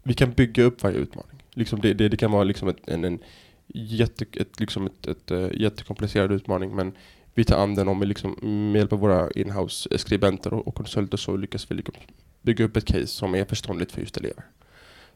[0.02, 1.33] vi kan bygga upp varje utmaning.
[1.54, 3.18] Liksom det, det, det kan vara liksom ett, en, en
[3.66, 6.92] jätte, ett, liksom ett, ett, ett, jättekomplicerad utmaning men
[7.34, 8.38] vi tar an den och med, liksom,
[8.72, 11.94] med hjälp av våra inhouse skribenter och, och konsulter så lyckas vi liksom
[12.42, 14.44] bygga upp ett case som är förståndigt för just elever.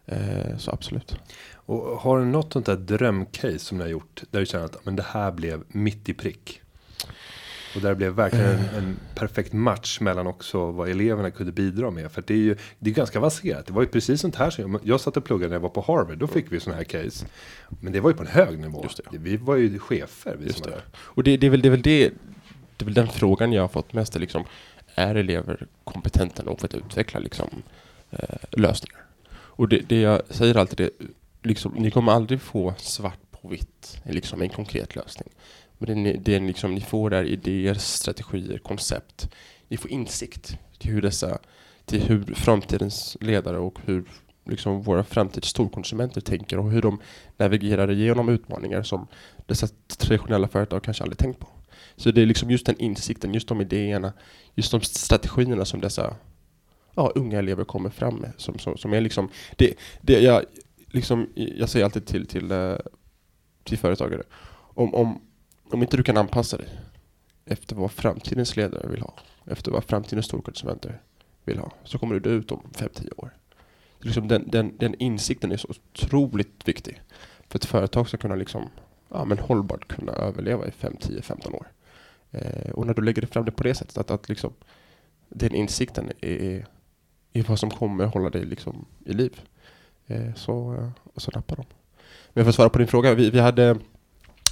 [0.07, 1.17] Eh, så absolut.
[1.55, 4.85] Och har du något sånt där drömcase som ni har gjort där du känner att
[4.85, 6.61] men det här blev mitt i prick?
[7.75, 12.13] Och där blev verkligen en, en perfekt match mellan också vad eleverna kunde bidra med.
[12.13, 13.67] För det är ju det är ganska avancerat.
[13.67, 15.81] Det var ju precis sånt här som jag, satt och pluggade när jag var på
[15.81, 16.19] Harvard.
[16.19, 17.27] Då fick vi såna här case.
[17.81, 18.87] Men det var ju på en hög nivå.
[19.11, 20.37] Vi var ju chefer.
[20.39, 20.71] Vi Just det.
[20.71, 20.83] där.
[20.97, 22.11] Och det, det, är väl, det, är väl det,
[22.77, 24.17] det är väl den frågan jag har fått mest.
[24.17, 24.45] är Liksom,
[24.95, 27.49] är elever kompetenta nog för att utveckla liksom,
[28.11, 29.05] eh, lösningar.
[29.31, 30.91] Och det, det jag säger alltid är,
[31.43, 35.29] liksom, ni kommer aldrig få svart på vitt, liksom en konkret lösning.
[35.79, 39.29] Men det, det liksom, ni får där idéer, strategier, koncept.
[39.69, 41.39] Ni får insikt till hur dessa,
[41.85, 44.05] till hur framtidens ledare och hur
[44.45, 47.01] liksom våra framtida storkonsumenter tänker och hur de
[47.37, 49.07] navigerar igenom utmaningar som
[49.47, 51.49] dessa traditionella företag kanske aldrig tänkt på.
[51.97, 54.13] Så det är liksom just den insikten, just de idéerna,
[54.55, 56.17] just de strategierna som dessa
[56.95, 58.33] ja, unga elever kommer fram med.
[58.37, 60.45] Som, som, som är liksom, det, det jag,
[60.87, 62.77] liksom, jag säger alltid till, till, eh,
[63.65, 64.23] till företagare,
[64.55, 65.21] om, om,
[65.71, 66.69] om inte du kan anpassa dig
[67.45, 69.15] efter vad framtidens ledare vill ha,
[69.47, 71.01] efter vad framtidens storkonsumenter
[71.45, 73.31] vill ha, så kommer du dö ut om 5-10 år.
[74.01, 77.03] Liksom den, den, den insikten är så otroligt viktig
[77.49, 78.71] för att ett företag ska kunna liksom,
[79.09, 81.67] ja, men hållbart kunna överleva i 5, 10, 15 år.
[82.31, 84.53] Eh, och när du lägger fram det på det sättet, att, att liksom,
[85.29, 86.67] den insikten är,
[87.33, 89.41] är vad som kommer hålla dig liksom i liv.
[90.07, 91.65] Eh, så, eh, så nappar de.
[92.33, 93.77] Men för att svara på din fråga, vi, vi hade,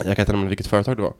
[0.05, 1.15] jag kan inte nämna vilket företag det var,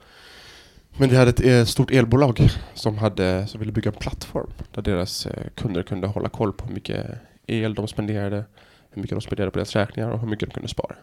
[0.97, 4.81] men vi hade ett eh, stort elbolag som, hade, som ville bygga en plattform där
[4.81, 7.05] deras eh, kunder kunde hålla koll på hur mycket
[7.47, 8.45] el de spenderade,
[8.89, 10.95] hur mycket de spenderade på deras räkningar och hur mycket de kunde spara.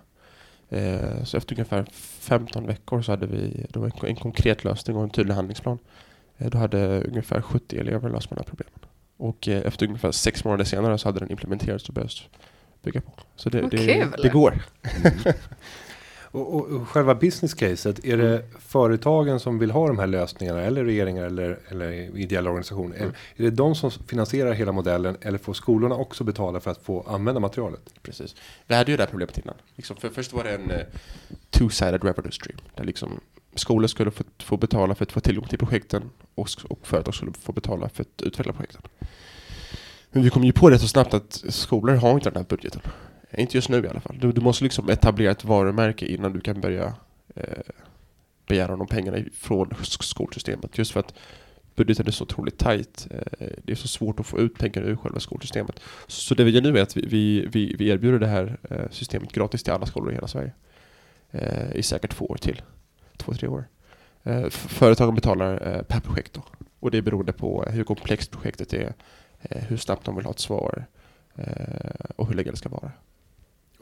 [0.71, 1.87] Eh, så efter ungefär
[2.21, 5.79] 15 veckor så hade vi det var en, en konkret lösning och en tydlig handlingsplan.
[6.39, 8.79] Då hade ungefär 70 elever löst de här problemen.
[9.17, 12.13] Och efter ungefär sex månader senare så hade den implementerats och börjat
[12.83, 13.13] bygga på.
[13.37, 14.63] Så det, det, det, går.
[16.35, 16.47] Mm.
[16.47, 20.61] Och, och, och, själva business caset, är det företagen som vill ha de här lösningarna
[20.61, 22.97] eller regeringar eller, eller ideella organisationer?
[22.97, 23.09] Mm.
[23.09, 26.83] Är, är det de som finansierar hela modellen eller får skolorna också betala för att
[26.83, 27.81] få använda materialet?
[28.03, 28.35] Precis.
[28.67, 29.55] Vi hade ju det här problemet innan.
[29.77, 30.79] Liksom för först var det en uh,
[31.51, 32.59] two-sided revenue stream.
[32.75, 33.21] Där liksom
[33.55, 37.33] skolor skulle få, få betala för att få tillgång till projekten och, och företag skulle
[37.33, 38.83] få betala för att utveckla projekten.
[40.11, 42.81] Men vi kom ju på det så snabbt att skolor har inte den här budgeten.
[43.39, 44.19] Inte just nu i alla fall.
[44.21, 46.95] Du, du måste liksom etablera ett varumärke innan du kan börja
[47.35, 47.59] eh,
[48.47, 50.79] begära de pengarna från skolsystemet.
[50.79, 51.15] Just för att
[51.75, 53.07] budgeten är så otroligt tajt.
[53.11, 55.81] Eh, det är så svårt att få ut pengar ur själva skolsystemet.
[56.07, 59.33] Så det vi gör nu är att vi, vi, vi erbjuder det här eh, systemet
[59.33, 60.53] gratis till alla skolor i hela Sverige.
[61.31, 62.63] Eh, I säkert två år till.
[63.17, 63.65] Två, tre år.
[64.23, 66.45] Eh, företagen betalar eh, per projekt då.
[66.81, 68.95] Och det är beroende på hur komplext projektet är,
[69.43, 70.87] eh, hur snabbt de vill ha ett svar
[71.35, 72.91] eh, och hur länge det ska vara.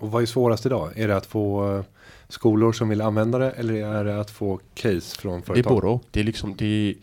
[0.02, 0.92] Och vad är svårast idag?
[0.96, 1.84] Är det att få eh,
[2.28, 5.54] skolor som vill använda det eller är det att få case från företag?
[5.54, 6.02] Det är både och.
[6.10, 6.94] Det är liksom, det är,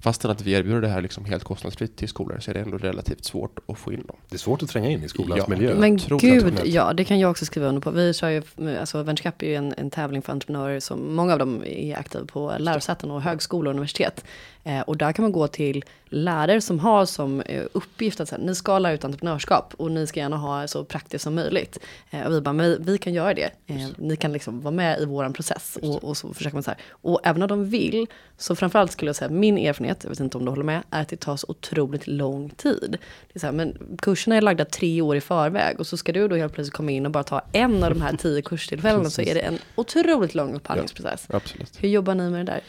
[0.00, 2.78] fastän att vi erbjuder det här liksom helt kostnadsfritt till skolor så är det ändå
[2.78, 4.16] relativt svårt att få in dem.
[4.28, 5.74] Det är svårt att tränga in i skolans ja, miljö.
[5.74, 7.90] Men gud, ja det kan jag också skriva under på.
[7.90, 8.42] Vi kör ju,
[8.78, 12.26] alltså VentureCap är ju en, en tävling för entreprenörer som många av dem är aktiva
[12.26, 14.24] på lärosäten och högskolor och universitet.
[14.64, 18.38] Eh, och där kan man gå till lärare som har som eh, uppgift att här,
[18.38, 21.78] ni ska lära ut entreprenörskap och ni ska gärna ha så praktiskt som möjligt.
[22.10, 23.50] Eh, och vi bara, men vi kan göra det.
[23.96, 25.78] Ni kan liksom vara med i vår process.
[25.82, 26.80] Och, och, så försöker man så här.
[26.90, 30.38] Och även om de vill, så framförallt skulle jag säga, min erfarenhet, jag vet inte
[30.38, 32.98] om du håller med, är att det tar så otroligt lång tid.
[33.26, 36.12] Det är så här, men kurserna är lagda tre år i förväg och så ska
[36.12, 39.10] du då helt plötsligt komma in och bara ta en av de här tio kurstillfällena
[39.10, 41.26] så är det en otroligt lång upphandlingsprocess.
[41.28, 41.82] Ja, absolut.
[41.82, 42.60] Hur jobbar ni med det där?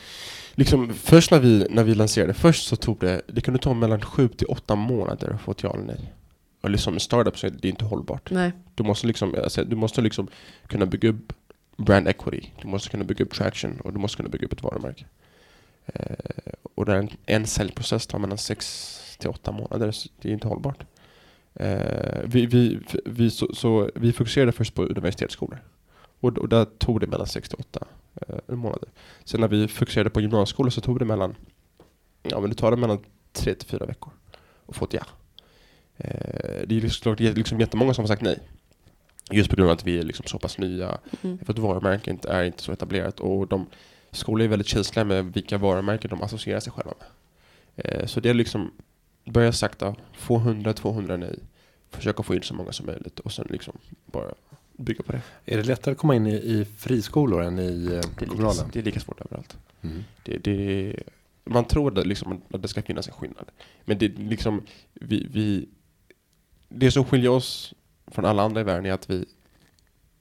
[0.56, 4.02] Liksom, först när vi, när vi lanserade, först så tog det, det kunde ta mellan
[4.02, 6.14] sju till åtta månader att få ett ja eller nej.
[6.62, 8.32] Och liksom en startup så är det inte hållbart.
[8.32, 8.52] Nej.
[8.76, 10.28] Du måste liksom, alltså, du måste liksom
[10.68, 11.34] kunna bygga upp
[11.78, 14.64] brand equity, du måste kunna bygga upp traction och du måste kunna bygga upp ett
[14.64, 15.06] varumärke.
[15.86, 20.34] Eh, och där en, en säljprocess tar mellan sex till åtta månader, så det är
[20.34, 20.84] inte hållbart.
[21.54, 25.60] Eh, vi, vi, vi, så, så, vi fokuserade först på universitetsskolor.
[26.20, 27.86] Och, och där tog det mellan sex till åtta
[28.22, 28.90] eh, månader.
[29.24, 31.36] Sen när vi fokuserade på gymnasieskolan så tog det mellan,
[32.24, 33.00] ja men det tar det mellan
[33.32, 34.12] tre till fyra veckor
[34.66, 35.06] att få ett ja.
[35.98, 38.40] Eh, det är liksom, är liksom jättemånga som har sagt nej.
[39.32, 40.98] Just på grund av att vi är liksom så pass nya.
[41.22, 41.38] Mm.
[41.38, 43.66] För att varumärket är inte så etablerat och de
[44.12, 47.08] skolor är väldigt känsliga med vilka varumärken de associerar sig själva med.
[47.76, 48.72] Eh, så det är liksom
[49.26, 51.40] börja sakta, få 100-200 nej,
[51.90, 54.34] försöka få in så många som möjligt och sen liksom bara
[54.78, 55.22] bygga på det.
[55.46, 58.70] Är det lättare att komma in i, i friskolor än i eh, kommunala?
[58.74, 59.58] Det är lika svårt överallt.
[59.82, 60.04] Mm.
[60.24, 60.96] Det, det,
[61.44, 63.46] man tror det liksom att det ska finnas en skillnad.
[63.86, 64.62] Men det liksom,
[64.94, 65.70] vi, vi,
[66.70, 67.74] det som skiljer oss
[68.08, 69.26] från alla andra i världen är att vi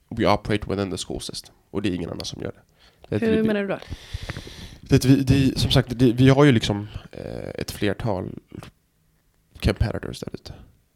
[0.08, 1.54] we operate within the school system.
[1.70, 3.18] Och det är ingen annan som gör det.
[3.18, 3.78] det Hur vi, menar du då?
[4.80, 8.30] Det, vi, det, som sagt, det, vi har ju liksom eh, ett flertal
[9.62, 10.54] competitors där ute.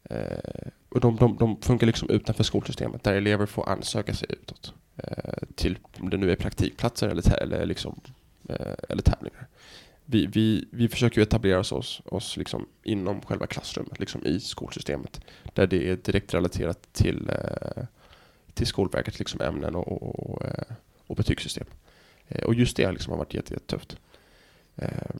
[0.09, 4.73] Eh, och de, de, de funkar liksom utanför skolsystemet där elever får ansöka sig utåt.
[4.97, 8.01] Eh, till om det nu är praktikplatser eller, eller, liksom,
[8.49, 9.47] eh, eller tävlingar.
[10.05, 15.21] vi, vi, vi försöker ju etablera oss, oss liksom inom själva klassrummet, liksom i skolsystemet.
[15.53, 17.83] Där det är direkt relaterat till, eh,
[18.53, 20.75] till Skolverkets liksom ämnen och, och, och, eh,
[21.07, 21.67] och betygssystem.
[22.27, 23.97] Eh, och just det liksom har varit jättetufft.
[24.75, 25.15] Eh,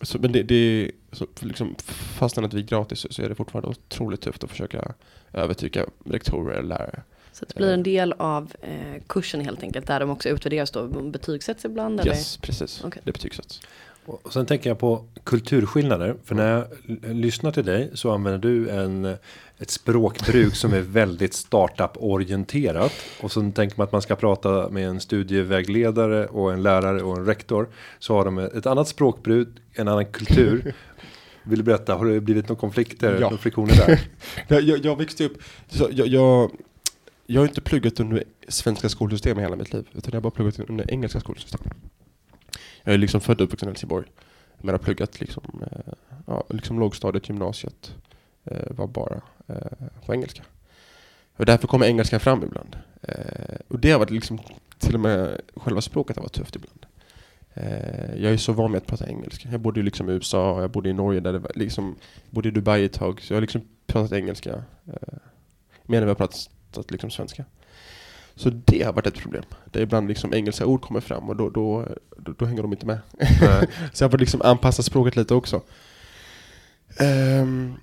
[0.00, 1.74] så, men det, det så liksom,
[2.18, 4.94] fastän att vi är gratis så är det fortfarande otroligt tufft att försöka
[5.32, 7.02] övertyga rektorer eller lärare.
[7.32, 10.86] Så det blir en del av eh, kursen helt enkelt, där de också utvärderas då,
[10.86, 12.06] betygsätts ibland?
[12.06, 12.46] Yes, eller?
[12.46, 12.84] precis.
[12.84, 13.02] Okay.
[13.04, 13.60] Det betygsätts.
[14.06, 16.16] Och sen tänker jag på kulturskillnader.
[16.24, 16.66] För när jag
[17.14, 19.16] lyssnar till dig så använder du en,
[19.58, 22.92] ett språkbruk som är väldigt startup-orienterat.
[23.20, 27.16] Och så tänker man att man ska prata med en studievägledare och en lärare och
[27.16, 27.68] en rektor.
[27.98, 30.74] Så har de ett annat språkbruk, en annan kultur.
[31.42, 33.20] Vill du berätta, har det blivit några konflikter, ja.
[33.20, 34.00] några friktioner där?
[34.60, 36.50] jag, jag växte upp, jag, jag,
[37.26, 39.88] jag har inte pluggat under svenska skolsystem i hela mitt liv.
[39.92, 41.60] Utan jag har bara pluggat under engelska skolsystem.
[42.82, 44.06] Jag är liksom född och uppvuxen i Helsingborg.
[44.58, 45.92] Men har pluggat liksom, eh,
[46.26, 47.94] ja, liksom lågstadiet, gymnasiet.
[48.44, 49.20] Eh, var bara
[50.06, 50.42] på engelska.
[51.36, 52.76] Och därför kommer engelskan fram ibland.
[53.02, 54.40] Eh, och det har varit liksom,
[54.78, 56.86] till och med själva språket har varit tufft ibland.
[57.54, 59.48] Eh, jag är så van med att prata engelska.
[59.52, 61.96] Jag bodde liksom i USA, jag bodde i Norge, där det var liksom,
[62.30, 63.20] bodde i Dubai ett tag.
[63.22, 64.50] Så jag har liksom pratat engelska.
[64.86, 65.18] Eh,
[65.82, 67.44] mer än vad jag pratat liksom svenska.
[68.36, 69.44] Så det har varit ett problem.
[69.64, 72.86] Där ibland liksom engelska ord kommer fram och då, då, då, då hänger de inte
[72.86, 72.98] med.
[73.92, 75.62] så jag får liksom anpassa språket lite också.
[77.00, 77.76] Um,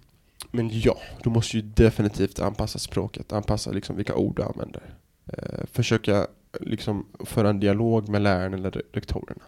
[0.52, 4.96] men ja, du måste ju definitivt anpassa språket, anpassa liksom vilka ord du använder.
[5.28, 6.28] Eh, försöka
[6.60, 9.44] liksom föra en dialog med läraren eller rektorerna.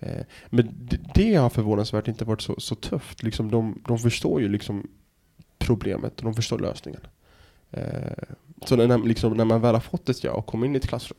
[0.00, 3.22] Eh, men det, det har förvånansvärt inte varit så, så tufft.
[3.22, 4.88] Liksom de, de förstår ju liksom
[5.58, 7.00] problemet och de förstår lösningen.
[7.70, 8.34] Eh,
[8.66, 10.88] så när, liksom, när man väl har fått ett ja och kommer in i ett
[10.88, 11.18] klassrum,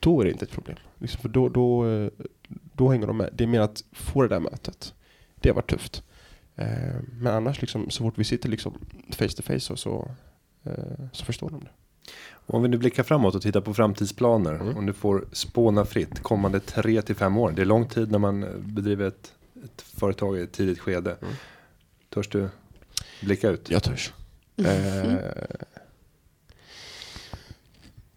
[0.00, 0.76] då är det inte ett problem.
[0.98, 2.10] Liksom, för då, då, eh,
[2.74, 3.30] då hänger de med.
[3.32, 4.94] Det är mer att få det där mötet.
[5.34, 6.02] Det har varit tufft.
[6.60, 8.74] Eh, men annars, liksom, så fort vi sitter liksom
[9.10, 10.10] face to face så, så,
[10.64, 10.72] eh,
[11.12, 11.70] så förstår de det.
[12.46, 14.54] Om vi nu blickar framåt och tittar på framtidsplaner.
[14.54, 14.76] Mm.
[14.76, 17.50] Om du får spåna fritt kommande tre till fem år.
[17.50, 19.32] Det är lång tid när man bedriver ett,
[19.64, 21.16] ett företag i ett tidigt skede.
[21.22, 21.34] Mm.
[22.08, 22.48] Törs du
[23.20, 23.70] blicka ut?
[23.70, 24.12] Jag törs.
[24.56, 24.70] Mm.
[24.70, 25.18] Eh,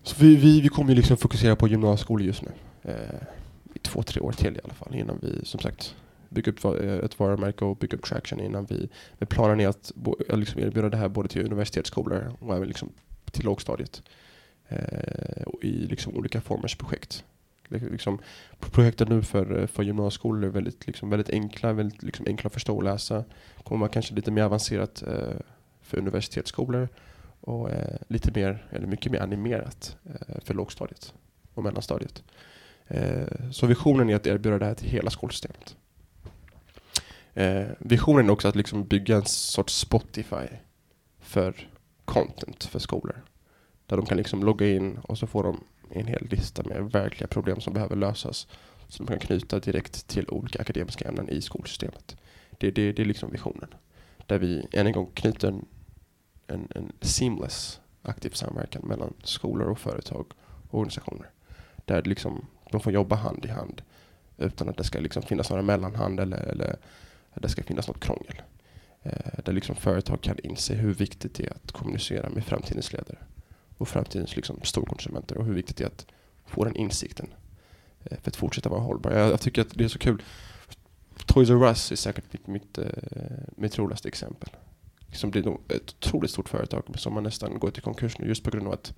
[0.04, 2.52] så vi, vi, vi kommer ju liksom fokusera på gymnasieskolor just nu.
[2.82, 3.22] Eh,
[3.74, 5.96] I två, tre år till i alla fall innan vi som sagt
[6.34, 9.92] bygga upp eh, ett varumärke och bygga upp traction innan vi, vi planen är att
[10.30, 12.90] eh, liksom erbjuda det här både till universitetsskolor och även liksom
[13.32, 14.02] till lågstadiet.
[14.68, 17.24] Eh, och I liksom olika formers projekt.
[17.68, 18.20] Liksom,
[18.60, 22.54] projekten nu för, eh, för gymnasieskolor är väldigt, liksom, väldigt enkla, väldigt liksom, enkla att
[22.54, 23.24] förstå och läsa.
[23.64, 25.40] Kommer vara kanske lite mer avancerat eh,
[25.82, 26.88] för universitetsskolor
[27.42, 31.14] och eh, lite mer, eller mycket mer animerat eh, för lågstadiet
[31.54, 32.24] och mellanstadiet.
[32.88, 35.76] Eh, så visionen är att erbjuda det här till hela skolsystemet.
[37.34, 40.48] Eh, visionen är också att liksom bygga en sorts Spotify
[41.20, 41.70] för
[42.06, 43.24] content för skolor.
[43.86, 47.28] Där de kan liksom logga in och så får de en hel lista med verkliga
[47.28, 48.48] problem som behöver lösas.
[48.88, 52.18] Som de kan knyta direkt till olika akademiska ämnen i skolsystemet.
[52.50, 53.74] Det, det, det är liksom visionen.
[54.28, 55.66] Där vi än en gång knyter en
[56.48, 60.26] en, en seamless aktiv samverkan mellan skolor och företag
[60.70, 61.30] och organisationer.
[61.86, 63.82] Där liksom, de får jobba hand i hand
[64.38, 66.76] utan att det ska liksom finnas några mellanhand eller, eller
[67.36, 68.42] Eh, det ska finnas något krångel.
[69.04, 73.18] Eh, där liksom företag kan inse hur viktigt det är att kommunicera med framtidens ledare
[73.78, 76.06] och framtidens liksom storkonsumenter och hur viktigt det är att
[76.46, 77.34] få den insikten
[78.04, 79.12] eh, för att fortsätta vara hållbar.
[79.12, 80.22] Jag, jag, tycker att det är så kul.
[81.26, 82.86] Toys R Us är säkert mitt, mitt, eh,
[83.56, 84.50] mitt roligaste exempel
[85.12, 88.52] som blir ett otroligt stort företag som har nästan gått i konkurs nu just på
[88.52, 88.94] grund av att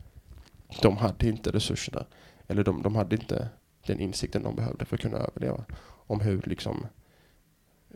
[0.82, 2.06] de hade inte resurserna
[2.48, 3.50] eller de, de hade inte
[3.88, 5.66] den insikten de behövde för att kunna överleva.
[6.08, 6.88] Om hur liksom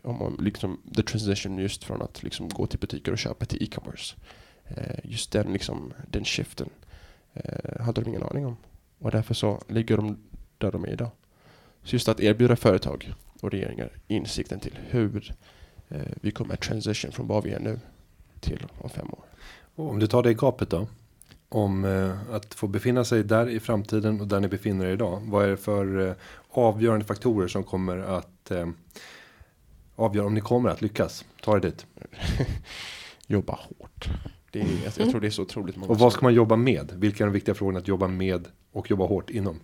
[0.02, 3.62] om, man liksom the transition just från att liksom gå till butiker och köpa till
[3.62, 4.16] e-commerce.
[4.64, 6.70] Eh, just den liksom den shiften
[7.34, 8.56] eh, hade de ingen aning om.
[8.98, 10.18] Och därför så ligger de
[10.58, 11.10] där de är idag.
[11.82, 15.34] Så just att erbjuda företag och regeringar insikten till hur
[15.88, 17.80] eh, vi kommer att transition från vad vi är nu
[18.40, 19.24] till om fem år.
[19.74, 20.88] Och om du tar det i gapet då?
[21.48, 25.22] Om eh, att få befinna sig där i framtiden och där ni befinner er idag.
[25.24, 26.14] Vad är det för eh,
[26.50, 28.68] avgörande faktorer som kommer att eh,
[30.00, 31.24] avgöra om ni kommer att lyckas?
[31.42, 31.86] Ta er dit.
[33.26, 34.08] jobba hårt.
[34.50, 35.92] Det är, jag, jag, tror det är så otroligt många.
[35.92, 36.92] Och vad ska man jobba med?
[36.96, 39.60] Vilka är de viktiga frågorna att jobba med och jobba hårt inom?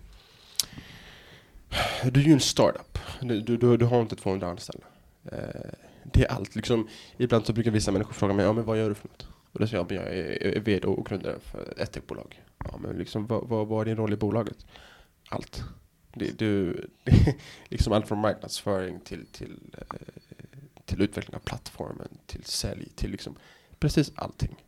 [2.03, 2.99] Du är ju en startup.
[3.21, 4.85] Du, du, du har inte 200 anställda.
[5.31, 5.71] Eh,
[6.13, 6.55] det är allt.
[6.55, 9.27] Liksom, ibland så brukar vissa människor fråga mig, ja men vad gör du för något?
[9.51, 12.41] Och då säger jag, jag är vd och grundare för ett techbolag.
[12.57, 14.65] Ja men liksom, vad, vad, vad är din roll i bolaget?
[15.29, 15.63] Allt.
[16.17, 17.35] Det, du, det,
[17.69, 19.97] liksom allt från marknadsföring till, till, eh,
[20.85, 23.35] till utveckling av plattformen, till sälj, till liksom
[23.79, 24.63] precis allting.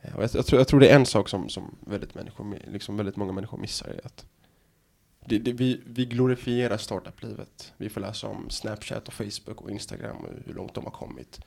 [0.00, 2.58] Eh, och jag, jag, tror, jag tror det är en sak som, som väldigt, människor,
[2.66, 3.88] liksom väldigt många människor missar.
[3.88, 4.26] Är att
[5.28, 7.72] det, det, vi, vi glorifierar startup-livet.
[7.76, 11.40] Vi får läsa om Snapchat och Facebook och Instagram och hur långt de har kommit.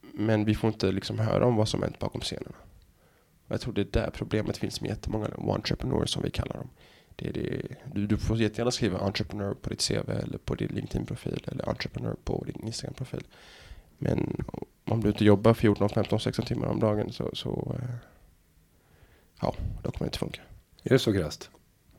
[0.00, 2.56] Men vi får inte liksom höra om vad som hänt bakom scenerna.
[3.46, 6.68] Och jag tror det är där problemet finns med jättemånga entreprenörer som vi kallar dem.
[7.16, 7.62] Det är det,
[7.94, 12.16] du, du får jättegärna skriva entreprenör på ditt CV eller på din LinkedIn-profil eller entreprenör
[12.24, 13.24] på din Instagram-profil.
[13.98, 14.44] Men
[14.84, 17.94] om du inte jobbar 14, 15, 16 timmar om dagen så, så eh,
[19.40, 20.40] ja, då kommer det inte funka.
[20.82, 21.50] Är det så krasst?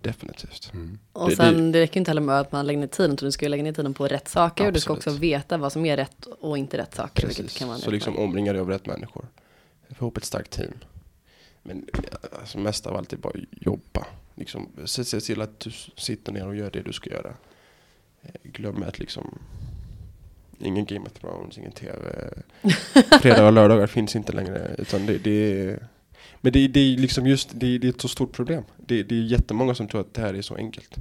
[0.01, 0.71] Definitivt.
[0.73, 0.99] Mm.
[1.13, 3.31] Och Det- sen det räcker inte heller med att man lägger ner tiden, utan du
[3.31, 4.67] ska ju lägga ner tiden på rätt saker.
[4.67, 5.15] Och du ska Absolut.
[5.15, 7.27] också veta vad som är rätt och inte rätt saker.
[7.27, 7.59] Vilket Precis.
[7.59, 9.25] kan vara Så liksom omringa dig av rätt människor.
[9.89, 10.71] Få ihop ett starkt team.
[11.63, 11.87] Men
[12.39, 14.07] alltså, mest av allt är bara jobba.
[14.35, 17.33] Liksom, se, se till att du sitter ner och gör det du ska göra.
[18.21, 19.39] Eh, Glöm att liksom
[20.59, 22.29] Ingen Game of Thrones, ingen TV.
[23.21, 24.75] Fredagar och lördagar finns inte längre.
[24.77, 25.87] Utan det, det är,
[26.41, 28.63] men det, det är liksom just det, det är ett så stort problem.
[28.77, 30.97] Det, det är jättemånga som tror att det här är så enkelt.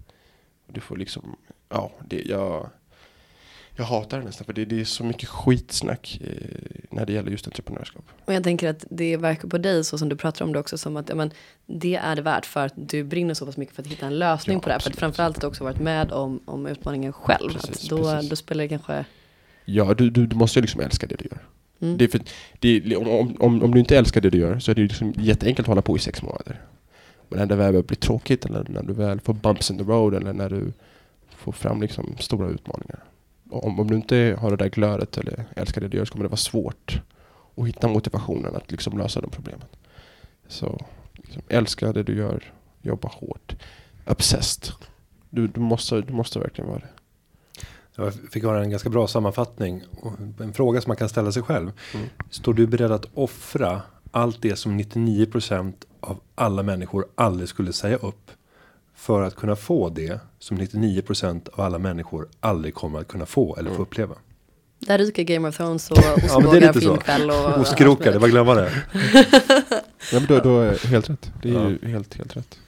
[0.67, 1.37] Du får liksom,
[1.69, 2.71] ja, det, jag,
[3.77, 6.31] jag hatar det nästan för det, det är så mycket skitsnack eh,
[6.91, 8.05] när det gäller just entreprenörskap.
[8.25, 10.79] Och jag tänker att det verkar på dig så som du pratar om det också
[10.79, 11.31] som att ja, men,
[11.67, 14.19] det är det värt för att du brinner så pass mycket för att hitta en
[14.19, 14.81] lösning Ja, på det här.
[14.81, 17.53] För att framförallt att du också varit med om, om utmaningen själv.
[17.53, 18.31] Precis, då, precis.
[18.31, 19.05] då spelar det kanske...
[19.65, 21.43] Ja, du, du, du måste ju liksom älska det du gör.
[21.81, 21.99] Mm.
[21.99, 22.21] Det är för,
[22.59, 25.61] det om, om, om du inte älskar det du gör så är det liksom jätteenkelt
[25.61, 26.61] att hålla på i sex månader.
[27.29, 29.85] Men när det väl börjar bli tråkigt eller när du väl får bumps in the
[29.85, 30.73] road eller när du
[31.37, 33.05] får fram liksom stora utmaningar.
[33.53, 36.25] Om, om du inte har det där glödet eller älskar det du gör så kommer
[36.25, 37.01] det vara svårt
[37.57, 39.67] att hitta motivationen att liksom lösa de problemen.
[40.49, 40.81] Så
[41.13, 43.57] liksom, älska det du gör, jobba hårt,
[44.07, 44.75] obsessed.
[45.31, 46.89] Du, du, måste, du måste verkligen vara det.
[47.95, 49.83] Jag fick höra en ganska bra sammanfattning.
[50.41, 51.73] En fråga som man kan ställa sig själv.
[51.95, 52.07] Mm.
[52.31, 57.97] Står du beredd att offra allt det som 99% av alla människor aldrig skulle säga
[57.97, 58.31] upp?
[59.03, 63.57] För att kunna få det som 99% av alla människor aldrig kommer att kunna få
[63.57, 63.83] eller få Mm.
[63.83, 64.15] uppleva.
[64.79, 66.81] Där ryker Game of Thrones och ostbågar, så.
[66.81, 67.59] filmkväll och...
[67.61, 68.73] Ostkrokar, det var glömma det.
[70.13, 71.31] Ja, men då, då är helt rätt.
[71.43, 72.59] Det är ju helt, helt rätt.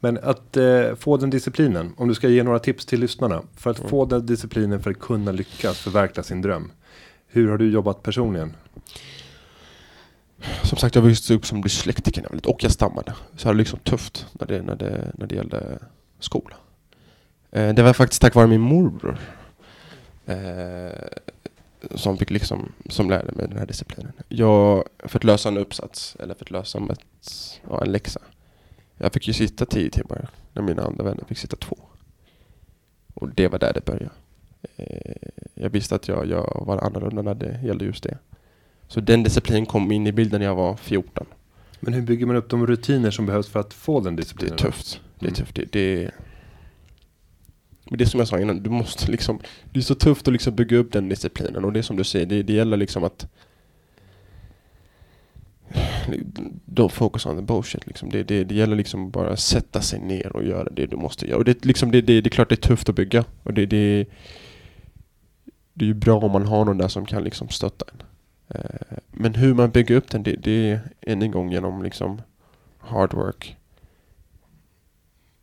[0.00, 3.42] Men att eh, få den disciplinen, om du ska ge några tips till lyssnarna.
[3.56, 3.90] För att Mm.
[3.90, 6.72] få den disciplinen för att kunna lyckas förverkliga sin dröm.
[7.28, 8.56] Hur har du jobbat personligen?
[10.64, 13.12] Som sagt, jag växte upp som dyslektiker och jag stammade.
[13.36, 15.78] Så jag hade liksom tufft när det, när det, när det gällde
[16.18, 16.56] skola.
[17.50, 19.18] Eh, det var faktiskt tack vare min morbror.
[20.26, 21.06] Eh,
[21.94, 24.12] som fick liksom, som lärde mig den här disciplinen.
[24.28, 27.00] Jag, för att lösa en uppsats, eller för att lösa ett,
[27.68, 28.20] ja, en läxa.
[28.96, 31.76] Jag fick ju sitta tio timmar när mina andra vänner fick sitta två.
[33.14, 34.10] Och det var där det började.
[34.76, 35.16] Eh,
[35.54, 38.18] jag visste att jag, jag var annorlunda när det gällde just det.
[38.88, 41.26] Så den disciplinen kom in i bilden när jag var 14.
[41.80, 44.22] Men hur bygger man upp de rutiner som behövs för att få den Det är
[44.22, 44.56] disciplinen?
[44.56, 45.00] tufft.
[45.18, 45.34] Det är Mm.
[45.34, 45.54] tufft.
[45.54, 46.10] Det, det,
[47.90, 49.40] men det är som jag sa innan, du måste liksom,
[49.72, 52.04] det är så tufft att liksom bygga upp den disciplinen och det är som du
[52.04, 53.28] säger, det, det gäller liksom att
[56.66, 58.10] Don't focus on the bullshit liksom.
[58.10, 61.38] det, det, det gäller liksom bara sätta sig ner och göra det du måste göra.
[61.38, 63.24] Och det, är liksom, det, det, det är klart det är tufft att bygga.
[63.42, 64.06] Och det, det,
[65.74, 68.02] det är ju bra om man har någon där som kan liksom stötta en.
[68.48, 72.22] Eh, men hur man bygger upp den, det, det är än en gång genom liksom
[72.78, 73.56] hard work.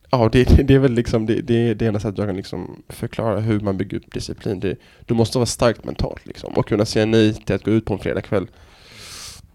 [0.10, 2.84] Ja, det, det, det är väl liksom det, det, det enda sättet jag kan liksom
[2.90, 4.60] förklara hur man bygger upp disciplin.
[4.60, 7.86] Det, du måste vara starkt mentalt liksom och kunna säga nej till att gå ut
[7.86, 8.48] på en fredagkväll.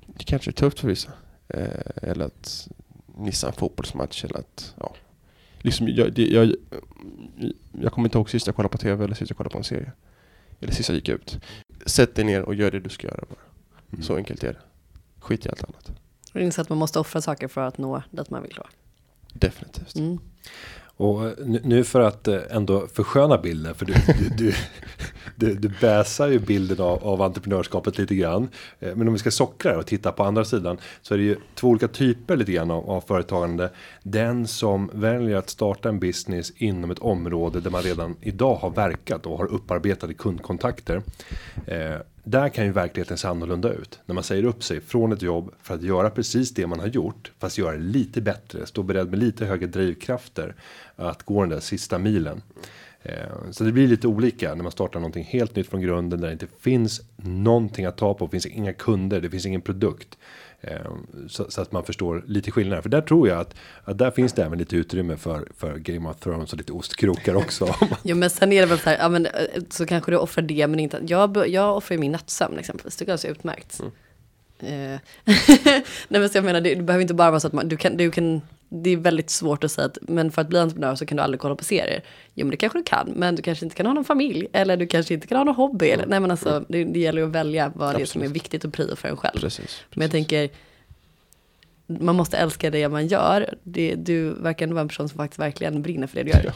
[0.07, 1.11] Det kanske är tufft för vissa.
[1.49, 2.69] Eh, eller att
[3.17, 4.95] missa en fotbollsmatch eller att, ja.
[5.59, 6.55] Liksom, jag, det, jag,
[7.73, 9.65] jag kommer inte ihåg sist jag kollade på TV eller sist jag kollade på en
[9.65, 9.93] serie.
[10.61, 11.39] Eller sist jag gick ut.
[11.87, 13.41] Sätt dig ner och gör det du ska göra bara.
[13.93, 14.03] Mm.
[14.03, 14.59] Så enkelt är det.
[15.21, 15.91] Skit i allt annat.
[16.35, 18.67] Och inse att man måste offra saker för att nå dit man vill då.
[19.33, 19.95] Definitivt.
[19.97, 20.19] Mm.
[20.81, 24.55] Och nu- nu för att eh, ändå försköna bilden, för du, du, du,
[25.39, 28.49] du, du bäsar ju bilden av, av entreprenörskapet lite grann.
[28.81, 31.25] Eh, men om vi ska sockra det och titta på andra sidan så är det
[31.25, 33.71] ju två olika typer lite grann av, av företagande.
[34.03, 38.71] Den som väljer att starta en business inom ett område där man redan idag har
[38.71, 41.03] verkat och har upparbetade kundkontakter.
[41.67, 44.01] Eh, där kan ju verkligheten se annorlunda ut.
[44.07, 46.87] När man säger upp sig från ett jobb för att göra precis det man har
[46.87, 47.33] gjort.
[47.39, 48.67] Fast göra det lite bättre.
[48.67, 50.55] Stå beredd med lite högre drivkrafter.
[50.97, 52.43] Att gå den där sista milen.
[53.09, 56.27] Eh, så det blir lite olika när man startar någonting helt nytt från grunden där
[56.27, 58.25] det inte finns någonting att ta på.
[58.25, 60.19] Det finns inga kunder, det finns ingen produkt.
[60.61, 60.77] Eh,
[61.29, 62.83] så, så, att man förstår lite skillnader.
[62.83, 63.55] För där tror jag att,
[63.85, 67.35] att där finns det även lite utrymme för, för Game of Thrones och lite ostkrokar
[67.35, 67.75] också.
[68.03, 69.33] jo men sen är det väl så här, ja, men, eh,
[69.69, 73.05] så kanske du offrar det men inte, jag, jag offrar ju min nattsömn exempelvis, det
[73.05, 73.81] går alltså utmärkt.
[73.81, 73.91] Mm.
[76.09, 77.77] Nej men så jag menar, det, det behöver inte bara vara så att man, du
[77.77, 80.95] kan, du kan det är väldigt svårt att säga att, men för att bli entreprenör
[80.95, 82.03] så kan du aldrig kolla på serier.
[82.35, 84.77] Jo men det kanske du kan, men du kanske inte kan ha någon familj, eller
[84.77, 85.89] du kanske inte kan ha någon hobby.
[85.89, 87.97] Eller, nej men alltså, det, det gäller att välja vad Absolut.
[87.97, 89.41] det är som är viktigt och prio för en själv.
[89.41, 89.85] Precis, precis.
[89.95, 90.51] Men jag tänker,
[91.87, 93.55] man måste älska det man gör.
[93.63, 96.43] Det, du verkar ändå vara en person som faktiskt verkligen brinner för det du gör.
[96.45, 96.53] Ja,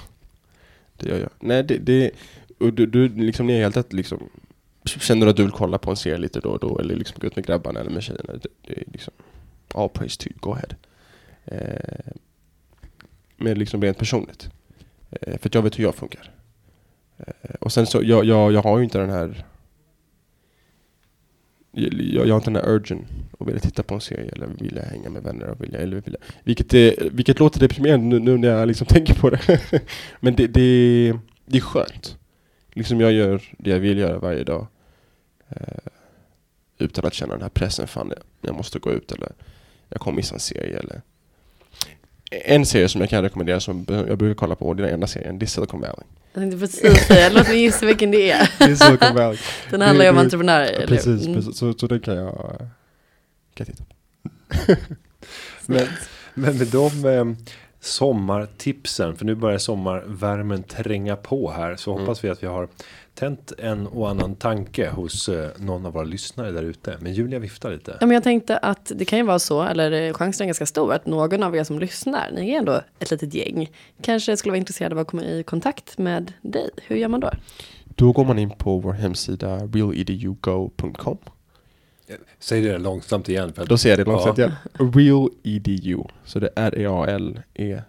[0.97, 1.31] det gör jag.
[1.41, 2.11] Nej, det, det
[2.59, 4.29] och du, du liksom, ni är helt att liksom,
[4.85, 7.17] känner du att du vill kolla på en serie lite då och då, eller liksom
[7.21, 9.15] gå ut med grabbarna eller med tjejerna, det, det är liksom,
[9.75, 10.69] all praise to you, go ahead.
[11.45, 12.12] Eh,
[13.36, 14.51] med liksom rent personligt.
[15.11, 16.30] Eh, för att jag vet hur jag funkar.
[17.18, 19.45] Eh, och sen så, jag, jag, jag har ju inte den här
[21.74, 23.07] jag, jag har inte den här urgen
[23.38, 26.20] att vilja titta på en serie eller vilja hänga med vänner och vilja, eller vilja,
[26.43, 29.61] vilket, är, vilket låter deprimerande nu, nu när jag liksom tänker på det.
[30.20, 31.12] Men det, det,
[31.47, 32.18] det är skönt.
[32.72, 34.66] Liksom jag gör det jag vill göra varje dag.
[35.49, 35.88] Eh,
[36.78, 39.32] utan att känna den här pressen, fan jag måste gå ut eller
[39.88, 41.03] jag kommer missa en serie eller
[42.45, 45.07] en serie som jag kan rekommendera som jag brukar kolla på, det är den enda
[45.07, 46.05] serien, det är Silicon Valley.
[46.33, 48.51] Jag tänkte precis säga, låt mig gissa vilken det är.
[48.59, 49.39] det är Silicon Valley.
[49.70, 50.87] Den handlar ju om entreprenörer.
[50.87, 51.35] Precis, mm.
[51.35, 51.57] precis.
[51.59, 52.59] Så, så den kan jag,
[53.55, 53.95] kan jag titta på.
[55.66, 55.87] men,
[56.35, 57.24] men med de eh,
[57.85, 62.01] sommartipsen, för nu börjar sommarvärmen tränga på här, så mm.
[62.01, 62.68] hoppas vi att vi har
[63.14, 66.97] tänt en och annan tanke hos eh, någon av våra lyssnare där ute.
[67.01, 67.97] Men Julia viftar lite.
[68.01, 70.93] Ja, men jag tänkte att det kan ju vara så, eller chansen är ganska stor,
[70.93, 73.70] att någon av er som lyssnar, ni är ändå ett litet gäng,
[74.03, 76.70] kanske skulle vara intresserade av att komma i kontakt med dig.
[76.83, 77.30] Hur gör man då?
[77.85, 81.18] Då går man in på vår hemsida realedugo.com.
[82.39, 83.53] Säg det långsamt igen.
[83.53, 83.69] För att...
[83.69, 84.45] Då säger jag det långsamt ja.
[84.45, 84.57] igen.
[84.95, 86.05] Realedu.
[86.25, 87.87] Så det är R-E-A-L-E-D-U.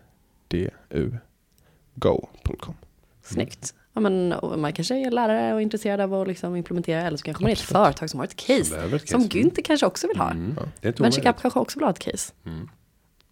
[1.96, 2.76] Go.com.
[3.24, 7.24] Snyggt ja, men, man kanske är lärare och intresserad av att liksom implementera eller så
[7.24, 8.66] kanske man är ett företag som har ett case.
[8.66, 9.08] Som, ett case.
[9.08, 10.32] som Günther kanske också vill ha.
[10.32, 10.56] Mm.
[10.82, 12.34] Ja, Venture kanske också vill ha ett case.
[12.46, 12.70] Mm.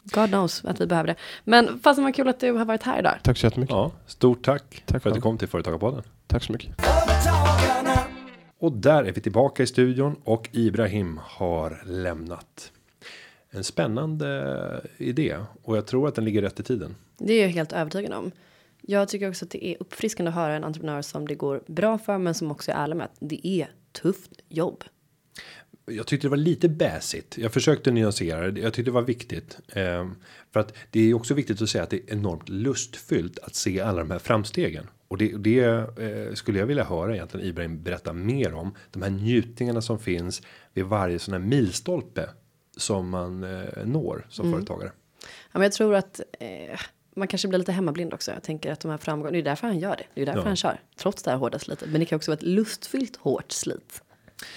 [0.03, 1.15] God knows att vi behöver det.
[1.43, 3.13] Men fasen vad kul att du har varit här idag.
[3.23, 3.73] Tack så jättemycket.
[3.73, 6.03] Ja, stort tack, tack för att du kom till Företagarpodden.
[6.27, 6.75] Tack så mycket.
[8.61, 12.71] Och där är vi tillbaka i studion och Ibrahim har lämnat.
[13.49, 16.95] En spännande idé och jag tror att den ligger rätt i tiden.
[17.17, 18.31] Det är jag helt övertygad om.
[18.81, 21.97] Jag tycker också att det är uppfriskande att höra en entreprenör som det går bra
[21.97, 24.83] för, men som också är ärlig med att det är tufft jobb.
[25.85, 27.37] Jag tyckte det var lite bäsigt.
[27.37, 28.61] Jag försökte nyansera det.
[28.61, 29.59] Jag tyckte det var viktigt.
[29.67, 30.11] Eh,
[30.51, 33.81] för att det är också viktigt att säga att det är enormt lustfyllt att se
[33.81, 34.87] alla de här framstegen.
[35.11, 38.75] Och det, det eh, skulle jag vilja höra egentligen Ibrahim berätta mer om.
[38.91, 40.41] De här njutningarna som finns
[40.73, 42.29] vid varje sån här milstolpe
[42.77, 44.57] som man eh, når som mm.
[44.59, 44.91] företagare.
[45.21, 46.79] Ja, men jag tror att eh,
[47.15, 48.31] man kanske blir lite hemmablind också.
[48.31, 50.03] Jag tänker att de här framgångarna, det är därför han gör det.
[50.13, 50.47] Det är därför ja.
[50.47, 50.81] han kör.
[50.97, 51.89] Trots det här hårda slitet.
[51.89, 54.03] Men det kan också vara ett lustfyllt hårt slit.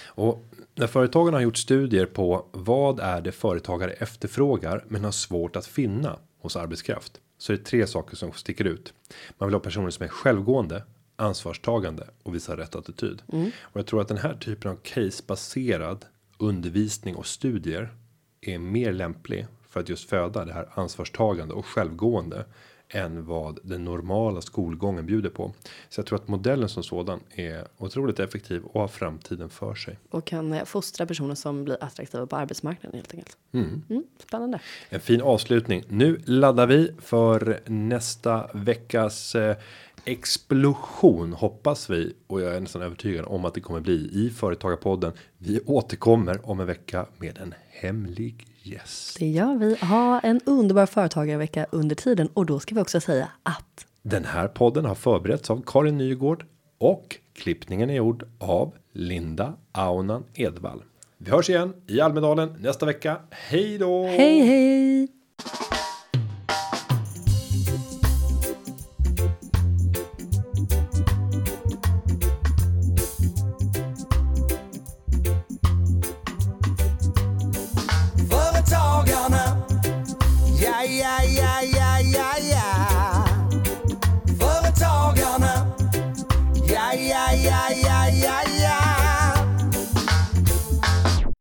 [0.05, 0.45] Och
[0.75, 5.65] när företagen har gjort studier på vad är det företagare efterfrågar men har svårt att
[5.67, 7.21] finna hos arbetskraft.
[7.37, 8.93] Så är det tre saker som sticker ut.
[9.37, 10.83] Man vill ha personer som är självgående,
[11.15, 13.21] ansvarstagande och visar rätt attityd.
[13.33, 13.51] Mm.
[13.61, 16.05] Och jag tror att den här typen av casebaserad
[16.37, 17.93] undervisning och studier
[18.41, 22.45] är mer lämplig för att just föda det här ansvarstagande och självgående
[22.89, 25.53] än vad den normala skolgången bjuder på.
[25.89, 29.99] Så jag tror att modellen som sådan är otroligt effektiv och har framtiden för sig.
[30.09, 33.37] Och kan eh, fostra personer som blir attraktiva på arbetsmarknaden helt enkelt.
[33.51, 33.81] Mm.
[33.89, 34.59] Mm, spännande.
[34.89, 35.83] En fin avslutning.
[35.87, 39.57] Nu laddar vi för nästa veckas eh,
[40.05, 45.13] explosion hoppas vi och jag är nästan övertygad om att det kommer bli i Företagarpodden.
[45.37, 49.19] Vi återkommer om en vecka med en hemlig gäst.
[49.19, 49.75] Det gör vi.
[49.75, 54.47] Ha en underbar företagarvecka under tiden och då ska vi också säga att den här
[54.47, 56.45] podden har förberetts av Karin Nygård
[56.77, 60.83] och klippningen är gjord av Linda Aunan Edvall.
[61.17, 63.17] Vi hörs igen i Almedalen nästa vecka.
[63.31, 64.05] Hej då!
[64.05, 65.07] Hej hej!